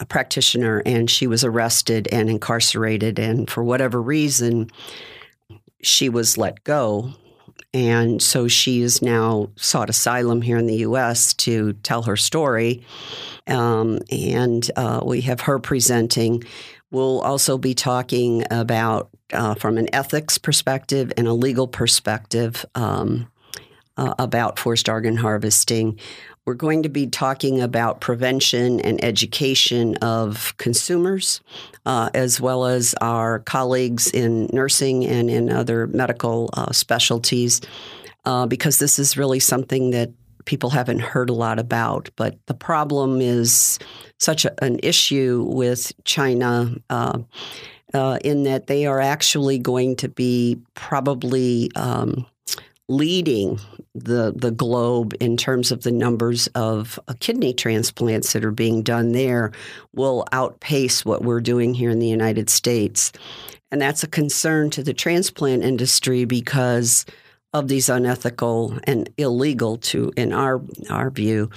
practitioner, 0.09 0.83
and 0.85 1.09
she 1.09 1.27
was 1.27 1.43
arrested 1.43 2.09
and 2.11 2.29
incarcerated. 2.29 3.19
And 3.19 3.49
for 3.49 3.63
whatever 3.63 4.01
reason, 4.01 4.69
she 5.81 6.09
was 6.09 6.37
let 6.37 6.63
go 6.65 7.13
and 7.73 8.21
so 8.21 8.47
she 8.47 8.81
has 8.81 9.01
now 9.01 9.49
sought 9.55 9.89
asylum 9.89 10.41
here 10.41 10.57
in 10.57 10.67
the 10.67 10.77
U.S. 10.77 11.33
to 11.35 11.73
tell 11.73 12.03
her 12.03 12.17
story. 12.17 12.83
Um, 13.47 13.99
and 14.11 14.69
uh, 14.75 15.01
we 15.05 15.21
have 15.21 15.41
her 15.41 15.59
presenting. 15.59 16.43
We'll 16.91 17.21
also 17.21 17.57
be 17.57 17.73
talking 17.73 18.43
about, 18.51 19.09
uh, 19.31 19.55
from 19.55 19.77
an 19.77 19.93
ethics 19.95 20.37
perspective 20.37 21.13
and 21.15 21.27
a 21.27 21.33
legal 21.33 21.67
perspective, 21.67 22.65
um, 22.75 23.31
uh, 23.97 24.15
about 24.19 24.59
forced 24.59 24.89
organ 24.89 25.15
harvesting. 25.15 25.99
We're 26.45 26.55
going 26.55 26.83
to 26.83 26.89
be 26.89 27.05
talking 27.05 27.61
about 27.61 28.01
prevention 28.01 28.79
and 28.79 29.03
education 29.03 29.95
of 29.97 30.55
consumers, 30.57 31.39
uh, 31.85 32.09
as 32.15 32.41
well 32.41 32.65
as 32.65 32.95
our 32.99 33.39
colleagues 33.39 34.09
in 34.09 34.49
nursing 34.51 35.05
and 35.05 35.29
in 35.29 35.51
other 35.51 35.85
medical 35.85 36.49
uh, 36.53 36.71
specialties, 36.71 37.61
uh, 38.25 38.47
because 38.47 38.79
this 38.79 38.97
is 38.97 39.17
really 39.17 39.39
something 39.39 39.91
that 39.91 40.09
people 40.45 40.71
haven't 40.71 40.99
heard 40.99 41.29
a 41.29 41.33
lot 41.33 41.59
about. 41.59 42.09
But 42.15 42.39
the 42.47 42.55
problem 42.55 43.21
is 43.21 43.77
such 44.19 44.43
a, 44.43 44.63
an 44.63 44.79
issue 44.81 45.45
with 45.47 45.93
China. 46.05 46.75
Uh, 46.89 47.19
uh, 47.93 48.17
in 48.23 48.43
that 48.43 48.67
they 48.67 48.85
are 48.85 49.01
actually 49.01 49.59
going 49.59 49.97
to 49.97 50.07
be 50.07 50.57
probably 50.75 51.69
um, 51.75 52.25
leading 52.87 53.59
the 53.93 54.33
the 54.35 54.51
globe 54.51 55.13
in 55.19 55.35
terms 55.35 55.71
of 55.71 55.83
the 55.83 55.91
numbers 55.91 56.47
of 56.55 56.99
uh, 57.07 57.13
kidney 57.19 57.53
transplants 57.53 58.33
that 58.33 58.45
are 58.45 58.51
being 58.51 58.83
done 58.83 59.11
there 59.11 59.51
will 59.93 60.25
outpace 60.31 61.03
what 61.03 61.23
we're 61.23 61.41
doing 61.41 61.73
here 61.73 61.89
in 61.89 61.99
the 61.99 62.07
United 62.07 62.49
States. 62.49 63.11
And 63.69 63.81
that's 63.81 64.03
a 64.03 64.07
concern 64.07 64.69
to 64.71 64.83
the 64.83 64.93
transplant 64.93 65.63
industry 65.63 66.25
because 66.25 67.05
of 67.53 67.67
these 67.67 67.89
unethical 67.89 68.77
and 68.85 69.09
illegal 69.17 69.77
to 69.77 70.11
in 70.15 70.31
our 70.31 70.61
our 70.89 71.09
view 71.09 71.49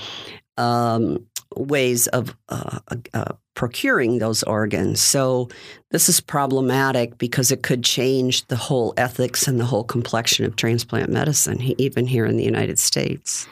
um, 0.57 1.27
ways 1.57 2.07
of 2.09 2.37
uh, 2.49 2.79
uh, 3.13 3.33
procuring 3.55 4.19
those 4.19 4.43
organs. 4.43 5.01
So 5.01 5.49
this 5.91 6.09
is 6.09 6.21
problematic 6.21 7.19
because 7.19 7.51
it 7.51 7.63
could 7.63 7.85
change 7.85 8.47
the 8.47 8.57
whole 8.57 8.95
ethics 8.97 9.47
and 9.47 9.61
the 9.61 9.65
whole 9.65 9.85
complexion 9.85 10.45
of 10.45 10.57
transplant 10.57 11.11
medicine, 11.11 11.61
even 11.79 12.07
here 12.07 12.27
in 12.27 12.37
the 12.37 12.45
United 12.45 12.79
States. 12.79 13.47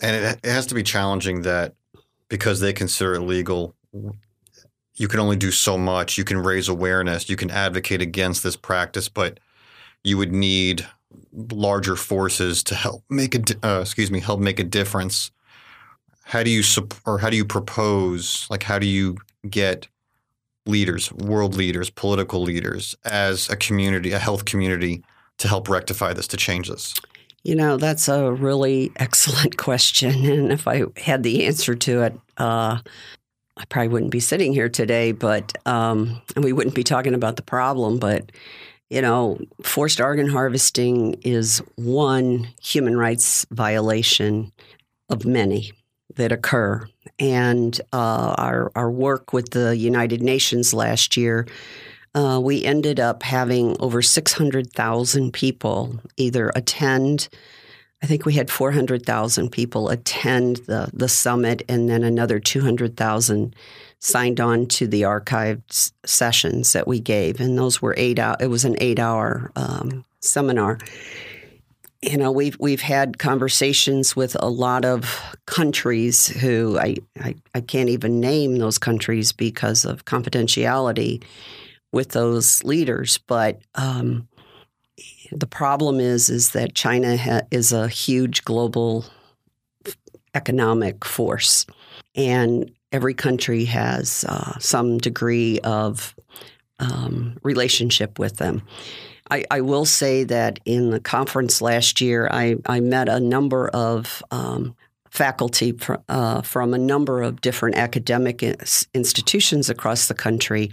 And 0.00 0.36
it, 0.42 0.44
has 0.44 0.66
to 0.66 0.74
be 0.74 0.82
challenging 0.82 1.42
that 1.42 1.74
because 2.28 2.60
they 2.60 2.72
consider 2.72 3.14
it 3.14 3.20
legal, 3.20 3.74
you 4.96 5.08
can 5.08 5.20
only 5.20 5.36
do 5.36 5.50
so 5.50 5.78
much. 5.78 6.18
You 6.18 6.24
can 6.24 6.38
raise 6.38 6.68
awareness, 6.68 7.28
you 7.28 7.36
can 7.36 7.50
advocate 7.50 8.02
against 8.02 8.42
this 8.42 8.56
practice, 8.56 9.08
but 9.08 9.38
you 10.02 10.18
would 10.18 10.32
need 10.32 10.86
larger 11.32 11.96
forces 11.96 12.62
to 12.64 12.74
help 12.74 13.04
make 13.08 13.34
a 13.34 13.66
uh, 13.66 13.80
excuse 13.80 14.10
me 14.10 14.20
help 14.20 14.40
make 14.40 14.60
a 14.60 14.64
difference 14.64 15.30
how 16.24 16.42
do 16.42 16.50
you 16.50 16.62
or 17.06 17.18
how 17.18 17.30
do 17.30 17.36
you 17.36 17.44
propose 17.44 18.46
like 18.50 18.62
how 18.62 18.78
do 18.78 18.86
you 18.86 19.16
get 19.48 19.86
leaders 20.66 21.12
world 21.12 21.54
leaders 21.54 21.90
political 21.90 22.42
leaders 22.42 22.96
as 23.04 23.48
a 23.50 23.56
community 23.56 24.12
a 24.12 24.18
health 24.18 24.46
community 24.46 25.04
to 25.36 25.48
help 25.48 25.68
rectify 25.68 26.12
this 26.12 26.26
to 26.28 26.36
change 26.36 26.68
this? 26.68 26.94
You 27.42 27.54
know 27.54 27.76
that's 27.76 28.08
a 28.08 28.32
really 28.32 28.90
excellent 28.96 29.56
question 29.58 30.24
and 30.24 30.50
if 30.50 30.66
i 30.66 30.84
had 30.96 31.22
the 31.22 31.44
answer 31.44 31.74
to 31.74 32.02
it 32.02 32.14
uh, 32.38 32.78
i 33.56 33.64
probably 33.68 33.88
wouldn't 33.88 34.12
be 34.12 34.20
sitting 34.20 34.52
here 34.52 34.70
today 34.70 35.12
but 35.12 35.52
um, 35.66 36.20
and 36.34 36.44
we 36.44 36.52
wouldn't 36.52 36.74
be 36.74 36.84
talking 36.84 37.14
about 37.14 37.36
the 37.36 37.42
problem 37.42 37.98
but 37.98 38.32
you 38.88 39.02
know 39.02 39.38
forced 39.62 40.00
organ 40.00 40.28
harvesting 40.28 41.14
is 41.22 41.58
one 41.76 42.48
human 42.62 42.96
rights 42.96 43.44
violation 43.50 44.50
of 45.10 45.26
many 45.26 45.70
that 46.16 46.32
occur. 46.32 46.86
And 47.18 47.80
uh, 47.92 48.34
our, 48.38 48.72
our 48.74 48.90
work 48.90 49.32
with 49.32 49.50
the 49.50 49.76
United 49.76 50.22
Nations 50.22 50.74
last 50.74 51.16
year, 51.16 51.46
uh, 52.14 52.40
we 52.42 52.64
ended 52.64 53.00
up 53.00 53.22
having 53.22 53.76
over 53.80 54.02
600,000 54.02 55.32
people 55.32 56.00
either 56.16 56.50
attend 56.54 57.28
I 58.04 58.06
think 58.06 58.26
we 58.26 58.34
had 58.34 58.50
400,000 58.50 59.48
people 59.50 59.88
attend 59.88 60.56
the, 60.66 60.90
the 60.92 61.08
summit, 61.08 61.62
and 61.70 61.88
then 61.88 62.02
another 62.02 62.38
200,000 62.38 63.56
signed 63.98 64.40
on 64.40 64.66
to 64.66 64.86
the 64.86 65.02
archived 65.02 65.90
sessions 66.04 66.74
that 66.74 66.86
we 66.86 67.00
gave. 67.00 67.40
And 67.40 67.56
those 67.56 67.80
were 67.80 67.94
eight 67.96 68.18
hour, 68.18 68.36
it 68.40 68.48
was 68.48 68.66
an 68.66 68.76
eight 68.78 68.98
hour 68.98 69.50
um, 69.56 70.04
seminar. 70.20 70.76
You 72.04 72.18
know, 72.18 72.30
we've 72.30 72.56
we've 72.60 72.82
had 72.82 73.18
conversations 73.18 74.14
with 74.14 74.36
a 74.38 74.50
lot 74.50 74.84
of 74.84 75.22
countries 75.46 76.26
who 76.26 76.78
I, 76.78 76.96
I, 77.18 77.34
I 77.54 77.62
can't 77.62 77.88
even 77.88 78.20
name 78.20 78.58
those 78.58 78.76
countries 78.76 79.32
because 79.32 79.86
of 79.86 80.04
confidentiality 80.04 81.24
with 81.92 82.10
those 82.10 82.62
leaders. 82.62 83.16
But 83.26 83.62
um, 83.74 84.28
the 85.32 85.46
problem 85.46 85.98
is 85.98 86.28
is 86.28 86.50
that 86.50 86.74
China 86.74 87.16
ha- 87.16 87.46
is 87.50 87.72
a 87.72 87.88
huge 87.88 88.44
global 88.44 89.06
economic 90.34 91.06
force, 91.06 91.64
and 92.14 92.70
every 92.92 93.14
country 93.14 93.64
has 93.64 94.26
uh, 94.28 94.58
some 94.58 94.98
degree 94.98 95.58
of 95.60 96.14
um, 96.80 97.38
relationship 97.42 98.18
with 98.18 98.36
them. 98.36 98.60
I, 99.30 99.44
I, 99.50 99.60
will 99.62 99.86
say 99.86 100.24
that 100.24 100.60
in 100.64 100.90
the 100.90 101.00
conference 101.00 101.62
last 101.62 102.00
year, 102.00 102.28
I, 102.30 102.56
I 102.66 102.80
met 102.80 103.08
a 103.08 103.20
number 103.20 103.68
of 103.68 104.22
um, 104.30 104.76
faculty 105.14 105.72
pr- 105.72 105.94
uh, 106.08 106.42
from 106.42 106.74
a 106.74 106.78
number 106.78 107.22
of 107.22 107.40
different 107.40 107.76
academic 107.76 108.42
institutions 108.92 109.70
across 109.70 110.08
the 110.08 110.14
country. 110.14 110.72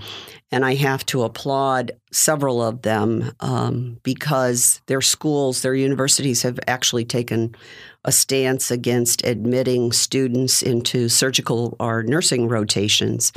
And 0.52 0.66
I 0.66 0.74
have 0.76 1.06
to 1.08 1.22
applaud 1.22 1.92
several 2.12 2.62
of 2.62 2.82
them 2.82 3.32
um, 3.40 4.00
because 4.02 4.82
their 4.88 5.00
schools, 5.00 5.62
their 5.62 5.76
universities 5.76 6.42
have 6.42 6.60
actually 6.68 7.06
taken 7.06 7.56
a 8.04 8.12
stance 8.12 8.72
against 8.72 9.24
admitting 9.26 9.92
students 9.92 10.64
into 10.64 11.08
surgical 11.08 11.78
or 11.80 12.02
nursing 12.02 12.48
rotations 12.48 13.32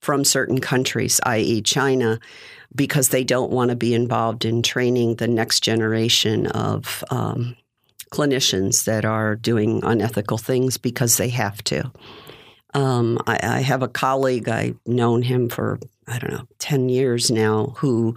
from 0.00 0.24
certain 0.24 0.60
countries, 0.60 1.20
i.e., 1.26 1.60
China, 1.60 2.18
because 2.74 3.08
they 3.08 3.24
don't 3.24 3.50
want 3.50 3.70
to 3.70 3.76
be 3.76 3.94
involved 3.94 4.44
in 4.44 4.62
training 4.62 5.16
the 5.16 5.28
next 5.28 5.60
generation 5.60 6.46
of 6.48 7.02
um, 7.10 7.56
clinicians 8.12 8.84
that 8.84 9.04
are 9.04 9.36
doing 9.36 9.82
unethical 9.84 10.38
things 10.38 10.76
because 10.76 11.16
they 11.16 11.28
have 11.28 11.62
to. 11.64 11.90
Um, 12.74 13.18
I, 13.26 13.38
I, 13.42 13.60
have 13.60 13.82
a 13.82 13.88
colleague, 13.88 14.48
I've 14.48 14.76
known 14.86 15.22
him 15.22 15.48
for, 15.48 15.78
I 16.06 16.18
don't 16.18 16.30
know, 16.30 16.46
10 16.58 16.90
years 16.90 17.30
now, 17.30 17.74
who 17.78 18.14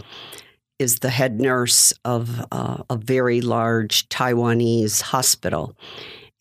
is 0.78 1.00
the 1.00 1.10
head 1.10 1.40
nurse 1.40 1.94
of 2.04 2.46
uh, 2.52 2.84
a 2.90 2.98
very 2.98 3.40
large 3.40 4.10
Taiwanese 4.10 5.02
hospital. 5.02 5.76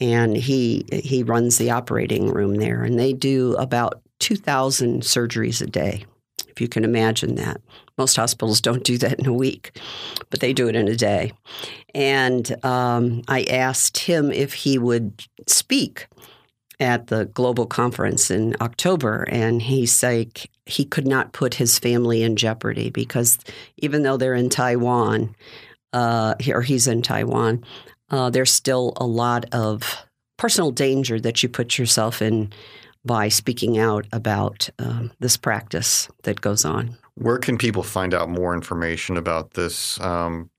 And 0.01 0.37
he, 0.37 0.87
he 0.93 1.23
runs 1.23 1.59
the 1.59 1.71
operating 1.71 2.29
room 2.29 2.57
there, 2.57 2.83
and 2.83 2.99
they 2.99 3.13
do 3.13 3.55
about 3.57 4.01
2,000 4.19 5.03
surgeries 5.03 5.63
a 5.63 5.67
day, 5.67 6.05
if 6.51 6.61
you 6.61 6.69
can 6.69 6.85
imagine 6.85 7.37
that. 7.37 7.61
Most 7.97 8.17
hospitals 8.17 8.61
don't 8.61 8.85
do 8.85 8.99
that 8.99 9.19
in 9.19 9.27
a 9.27 9.33
week, 9.33 9.79
but 10.31 10.41
they 10.41 10.53
do 10.53 10.69
it 10.69 10.77
in 10.77 10.89
a 10.89 10.97
day. 10.97 11.33
And 11.95 12.65
um, 12.65 13.23
I 13.29 13.45
asked 13.45 13.99
him 13.99 14.31
if 14.31 14.53
he 14.53 14.79
would 14.79 15.25
speak 15.47 16.07
at 16.79 17.09
the 17.09 17.27
global 17.27 17.67
conference 17.67 18.31
in 18.31 18.57
October, 18.61 19.25
and 19.29 19.61
he 19.61 19.85
said 19.85 20.43
he 20.65 20.85
could 20.85 21.07
not 21.07 21.33
put 21.33 21.55
his 21.55 21.79
family 21.79 22.23
in 22.23 22.37
jeopardy 22.37 22.91
because 22.91 23.39
even 23.77 24.03
though 24.03 24.17
they're 24.17 24.35
in 24.35 24.49
Taiwan, 24.49 25.35
uh, 25.93 26.35
or 26.49 26.63
he's 26.63 26.87
in 26.87 27.03
Taiwan, 27.03 27.65
uh, 28.11 28.31
there's 28.31 28.53
still 28.53 28.95
a 28.97 29.07
lot 29.07 29.45
of 29.53 30.07
personal 30.39 30.71
danger 30.71 31.21
that 31.21 31.43
you 31.43 31.49
put 31.49 31.77
yourself 31.79 32.23
in 32.23 32.51
by 33.05 33.29
speaking 33.29 33.79
out 33.79 34.07
about 34.13 34.69
um, 34.79 35.13
this 35.21 35.37
practice 35.37 36.09
that 36.25 36.41
goes 36.41 36.65
on. 36.65 36.97
Where 37.15 37.39
can 37.39 37.59
people 37.59 37.83
find 37.83 38.15
out 38.15 38.29
more 38.29 38.55
information 38.55 39.17
about 39.17 39.53
this? 39.53 40.01
Um, 40.01 40.51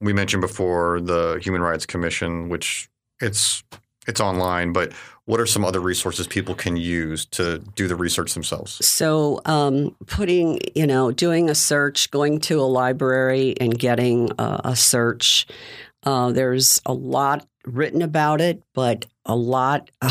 we 0.00 0.12
mentioned 0.12 0.40
before 0.40 1.00
the 1.00 1.38
Human 1.42 1.60
Rights 1.60 1.86
Commission, 1.86 2.48
which 2.48 2.88
it's 3.20 3.62
it's 4.06 4.20
online, 4.20 4.72
but 4.72 4.92
what 5.26 5.38
are 5.38 5.46
some 5.46 5.64
other 5.64 5.80
resources 5.80 6.26
people 6.26 6.54
can 6.54 6.76
use 6.76 7.24
to 7.26 7.58
do 7.76 7.86
the 7.86 7.94
research 7.94 8.34
themselves? 8.34 8.84
So, 8.84 9.40
um, 9.44 9.94
putting, 10.06 10.58
you 10.74 10.86
know, 10.86 11.12
doing 11.12 11.48
a 11.48 11.54
search, 11.54 12.10
going 12.10 12.40
to 12.40 12.60
a 12.60 12.66
library 12.66 13.54
and 13.60 13.78
getting 13.78 14.30
a, 14.38 14.60
a 14.64 14.76
search. 14.76 15.46
Uh, 16.02 16.32
there's 16.32 16.80
a 16.84 16.92
lot 16.92 17.46
written 17.64 18.02
about 18.02 18.40
it, 18.40 18.60
but 18.74 19.06
a 19.26 19.36
lot 19.36 19.90
uh, 20.02 20.10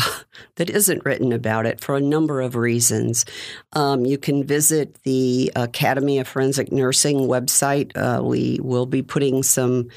that 0.56 0.70
isn't 0.70 1.04
written 1.04 1.32
about 1.32 1.66
it 1.66 1.80
for 1.80 1.96
a 1.96 2.00
number 2.00 2.40
of 2.40 2.56
reasons. 2.56 3.24
Um, 3.72 4.04
you 4.06 4.18
can 4.18 4.44
visit 4.44 4.96
the 5.04 5.52
Academy 5.56 6.18
of 6.18 6.28
Forensic 6.28 6.72
Nursing 6.72 7.28
website. 7.28 7.92
Uh, 7.96 8.22
we 8.22 8.58
will 8.62 8.86
be 8.86 9.02
putting 9.02 9.42
some 9.42 9.88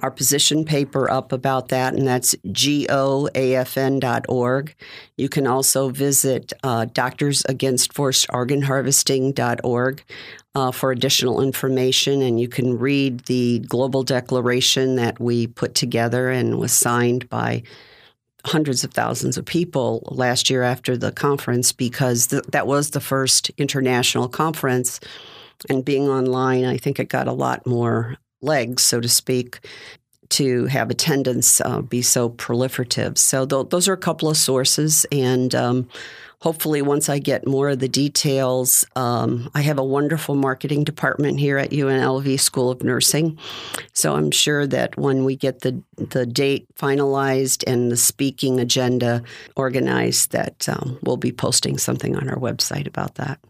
our 0.00 0.10
position 0.10 0.64
paper 0.64 1.08
up 1.08 1.30
about 1.32 1.68
that, 1.68 1.94
and 1.94 2.04
that's 2.06 2.34
goafn.org. 2.46 3.34
You 5.16 5.28
can 5.28 5.46
also 5.46 5.88
visit 5.88 6.52
uh, 6.64 6.86
Doctors 6.86 7.44
Against 7.48 7.92
Forced 7.92 8.26
Organ 8.32 8.62
Harvesting.org 8.62 10.02
uh, 10.56 10.72
for 10.72 10.90
additional 10.90 11.40
information, 11.40 12.22
and 12.22 12.40
you 12.40 12.48
can 12.48 12.76
read 12.76 13.20
the 13.26 13.60
global 13.60 14.02
declaration 14.02 14.96
that 14.96 15.20
we 15.20 15.46
put 15.46 15.76
together 15.76 16.28
and 16.28 16.58
was 16.58 16.72
signed 16.72 17.28
by 17.28 17.62
hundreds 18.44 18.84
of 18.84 18.92
thousands 18.92 19.36
of 19.36 19.44
people 19.44 20.02
last 20.10 20.50
year 20.50 20.62
after 20.62 20.96
the 20.96 21.12
conference 21.12 21.72
because 21.72 22.28
th- 22.28 22.42
that 22.44 22.66
was 22.66 22.90
the 22.90 23.00
first 23.00 23.50
international 23.56 24.28
conference. 24.28 25.00
And 25.70 25.84
being 25.84 26.08
online, 26.08 26.64
I 26.64 26.76
think 26.76 26.98
it 26.98 27.08
got 27.08 27.28
a 27.28 27.32
lot 27.32 27.66
more 27.66 28.16
legs, 28.42 28.82
so 28.82 29.00
to 29.00 29.08
speak, 29.08 29.60
to 30.30 30.66
have 30.66 30.90
attendance 30.90 31.60
uh, 31.60 31.80
be 31.80 32.02
so 32.02 32.30
proliferative. 32.30 33.18
So 33.18 33.46
th- 33.46 33.68
those 33.70 33.88
are 33.88 33.92
a 33.92 33.98
couple 33.98 34.28
of 34.28 34.36
sources, 34.36 35.06
and 35.12 35.54
um, 35.54 35.88
hopefully, 36.40 36.82
once 36.82 37.08
I 37.08 37.18
get 37.18 37.46
more 37.46 37.70
of 37.70 37.78
the 37.78 37.88
details, 37.88 38.84
um, 38.96 39.50
I 39.54 39.62
have 39.62 39.78
a 39.78 39.84
wonderful 39.84 40.34
marketing 40.34 40.84
department 40.84 41.40
here 41.40 41.56
at 41.58 41.70
UNLV 41.70 42.38
School 42.38 42.70
of 42.70 42.82
Nursing. 42.82 43.38
So 43.92 44.14
I'm 44.14 44.30
sure 44.30 44.66
that 44.66 44.96
when 44.96 45.24
we 45.24 45.36
get 45.36 45.60
the 45.60 45.82
the 45.96 46.26
date 46.26 46.66
finalized 46.74 47.64
and 47.66 47.90
the 47.90 47.96
speaking 47.96 48.60
agenda 48.60 49.22
organized, 49.56 50.32
that 50.32 50.68
um, 50.68 50.98
we'll 51.02 51.16
be 51.16 51.32
posting 51.32 51.78
something 51.78 52.16
on 52.16 52.28
our 52.28 52.38
website 52.38 52.86
about 52.86 53.14
that. 53.16 53.40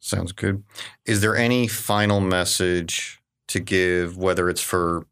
Sounds 0.00 0.32
good. 0.32 0.62
Is 1.06 1.22
there 1.22 1.34
any 1.36 1.66
final 1.66 2.20
message 2.20 3.22
to 3.48 3.60
give, 3.60 4.18
whether 4.18 4.50
it's 4.50 4.60
for 4.60 5.06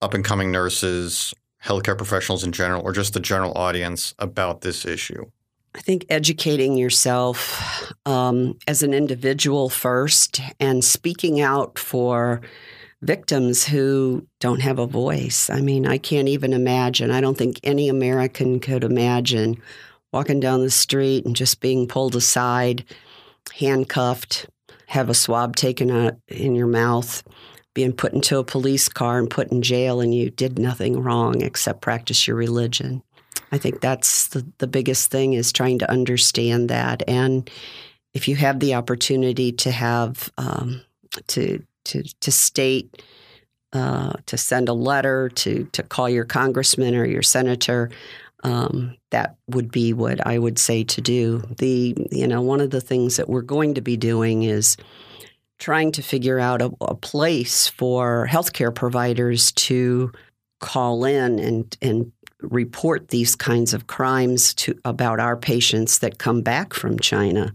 up 0.00 0.14
and 0.14 0.24
coming 0.24 0.50
nurses, 0.50 1.34
healthcare 1.64 1.96
professionals 1.96 2.44
in 2.44 2.52
general, 2.52 2.82
or 2.82 2.92
just 2.92 3.14
the 3.14 3.20
general 3.20 3.52
audience 3.52 4.14
about 4.18 4.60
this 4.60 4.84
issue? 4.84 5.24
I 5.74 5.80
think 5.80 6.06
educating 6.08 6.76
yourself 6.76 7.92
um, 8.06 8.58
as 8.66 8.82
an 8.82 8.94
individual 8.94 9.68
first 9.68 10.40
and 10.58 10.84
speaking 10.84 11.40
out 11.40 11.78
for 11.78 12.40
victims 13.02 13.64
who 13.64 14.26
don't 14.40 14.60
have 14.60 14.78
a 14.78 14.86
voice. 14.86 15.50
I 15.50 15.60
mean, 15.60 15.86
I 15.86 15.98
can't 15.98 16.28
even 16.28 16.52
imagine. 16.52 17.10
I 17.10 17.20
don't 17.20 17.38
think 17.38 17.60
any 17.62 17.88
American 17.88 18.58
could 18.60 18.82
imagine 18.82 19.60
walking 20.12 20.40
down 20.40 20.60
the 20.60 20.70
street 20.70 21.24
and 21.24 21.36
just 21.36 21.60
being 21.60 21.86
pulled 21.86 22.16
aside, 22.16 22.84
handcuffed, 23.54 24.46
have 24.86 25.10
a 25.10 25.14
swab 25.14 25.54
taken 25.54 25.90
out 25.90 26.14
in 26.28 26.54
your 26.54 26.66
mouth, 26.66 27.22
being 27.78 27.92
put 27.92 28.12
into 28.12 28.38
a 28.38 28.42
police 28.42 28.88
car 28.88 29.20
and 29.20 29.30
put 29.30 29.52
in 29.52 29.62
jail 29.62 30.00
and 30.00 30.12
you 30.12 30.30
did 30.30 30.58
nothing 30.58 31.00
wrong 31.00 31.42
except 31.42 31.80
practice 31.80 32.26
your 32.26 32.34
religion. 32.34 33.00
I 33.52 33.58
think 33.58 33.80
that's 33.80 34.26
the, 34.26 34.44
the 34.58 34.66
biggest 34.66 35.12
thing 35.12 35.34
is 35.34 35.52
trying 35.52 35.78
to 35.78 35.88
understand 35.88 36.70
that. 36.70 37.04
And 37.06 37.48
if 38.14 38.26
you 38.26 38.34
have 38.34 38.58
the 38.58 38.74
opportunity 38.74 39.52
to 39.52 39.70
have 39.70 40.28
um, 40.38 40.80
to 41.28 41.62
to 41.84 42.02
to 42.02 42.32
state 42.32 43.00
uh, 43.72 44.14
to 44.26 44.36
send 44.36 44.68
a 44.68 44.72
letter 44.72 45.28
to 45.36 45.62
to 45.70 45.84
call 45.84 46.10
your 46.10 46.24
congressman 46.24 46.96
or 46.96 47.04
your 47.04 47.22
senator, 47.22 47.92
um, 48.42 48.96
that 49.12 49.36
would 49.46 49.70
be 49.70 49.92
what 49.92 50.26
I 50.26 50.40
would 50.40 50.58
say 50.58 50.82
to 50.82 51.00
do. 51.00 51.44
The 51.58 51.96
you 52.10 52.26
know 52.26 52.42
one 52.42 52.60
of 52.60 52.70
the 52.70 52.80
things 52.80 53.18
that 53.18 53.28
we're 53.28 53.42
going 53.42 53.74
to 53.74 53.80
be 53.80 53.96
doing 53.96 54.42
is 54.42 54.76
trying 55.58 55.92
to 55.92 56.02
figure 56.02 56.38
out 56.38 56.62
a, 56.62 56.70
a 56.80 56.94
place 56.94 57.66
for 57.66 58.28
healthcare 58.30 58.74
providers 58.74 59.52
to 59.52 60.12
call 60.60 61.04
in 61.04 61.38
and 61.38 61.76
and 61.80 62.12
report 62.40 63.08
these 63.08 63.34
kinds 63.34 63.74
of 63.74 63.88
crimes 63.88 64.54
to 64.54 64.78
about 64.84 65.18
our 65.18 65.36
patients 65.36 65.98
that 65.98 66.18
come 66.18 66.40
back 66.40 66.72
from 66.72 66.98
China. 66.98 67.52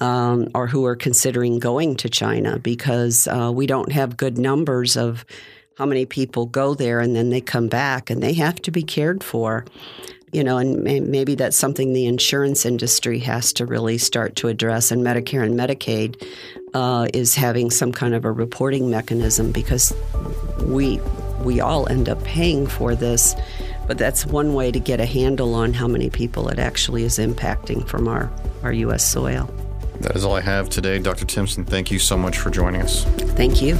Um, 0.00 0.48
or 0.54 0.66
who 0.66 0.86
are 0.86 0.96
considering 0.96 1.58
going 1.58 1.94
to 1.96 2.08
China 2.08 2.58
because 2.58 3.28
uh, 3.28 3.52
we 3.54 3.66
don't 3.66 3.92
have 3.92 4.16
good 4.16 4.38
numbers 4.38 4.96
of 4.96 5.26
how 5.76 5.84
many 5.84 6.06
people 6.06 6.46
go 6.46 6.72
there 6.72 7.00
and 7.00 7.14
then 7.14 7.28
they 7.28 7.42
come 7.42 7.68
back 7.68 8.08
and 8.08 8.22
they 8.22 8.32
have 8.32 8.62
to 8.62 8.70
be 8.70 8.82
cared 8.82 9.22
for. 9.22 9.66
You 10.32 10.44
know, 10.44 10.58
and 10.58 10.84
maybe 10.84 11.34
that's 11.34 11.56
something 11.56 11.92
the 11.92 12.06
insurance 12.06 12.64
industry 12.64 13.18
has 13.20 13.52
to 13.54 13.66
really 13.66 13.98
start 13.98 14.36
to 14.36 14.48
address, 14.48 14.92
and 14.92 15.04
Medicare 15.04 15.44
and 15.44 15.58
Medicaid 15.58 16.24
uh, 16.72 17.08
is 17.12 17.34
having 17.34 17.70
some 17.70 17.92
kind 17.92 18.14
of 18.14 18.24
a 18.24 18.30
reporting 18.30 18.90
mechanism 18.90 19.50
because 19.50 19.92
we 20.62 21.00
we 21.42 21.60
all 21.60 21.88
end 21.88 22.08
up 22.08 22.22
paying 22.22 22.66
for 22.66 22.94
this. 22.94 23.34
But 23.86 23.98
that's 23.98 24.24
one 24.24 24.54
way 24.54 24.70
to 24.70 24.78
get 24.78 25.00
a 25.00 25.06
handle 25.06 25.54
on 25.54 25.72
how 25.72 25.88
many 25.88 26.10
people 26.10 26.48
it 26.48 26.60
actually 26.60 27.02
is 27.02 27.18
impacting 27.18 27.88
from 27.88 28.06
our, 28.06 28.30
our 28.62 28.72
U.S. 28.72 29.04
soil. 29.04 29.52
That 30.00 30.14
is 30.14 30.24
all 30.24 30.36
I 30.36 30.42
have 30.42 30.70
today. 30.70 30.98
Dr. 31.00 31.26
Thimsen, 31.26 31.66
thank 31.66 31.90
you 31.90 31.98
so 31.98 32.16
much 32.16 32.38
for 32.38 32.50
joining 32.50 32.82
us. 32.82 33.04
Thank 33.34 33.60
you. 33.60 33.76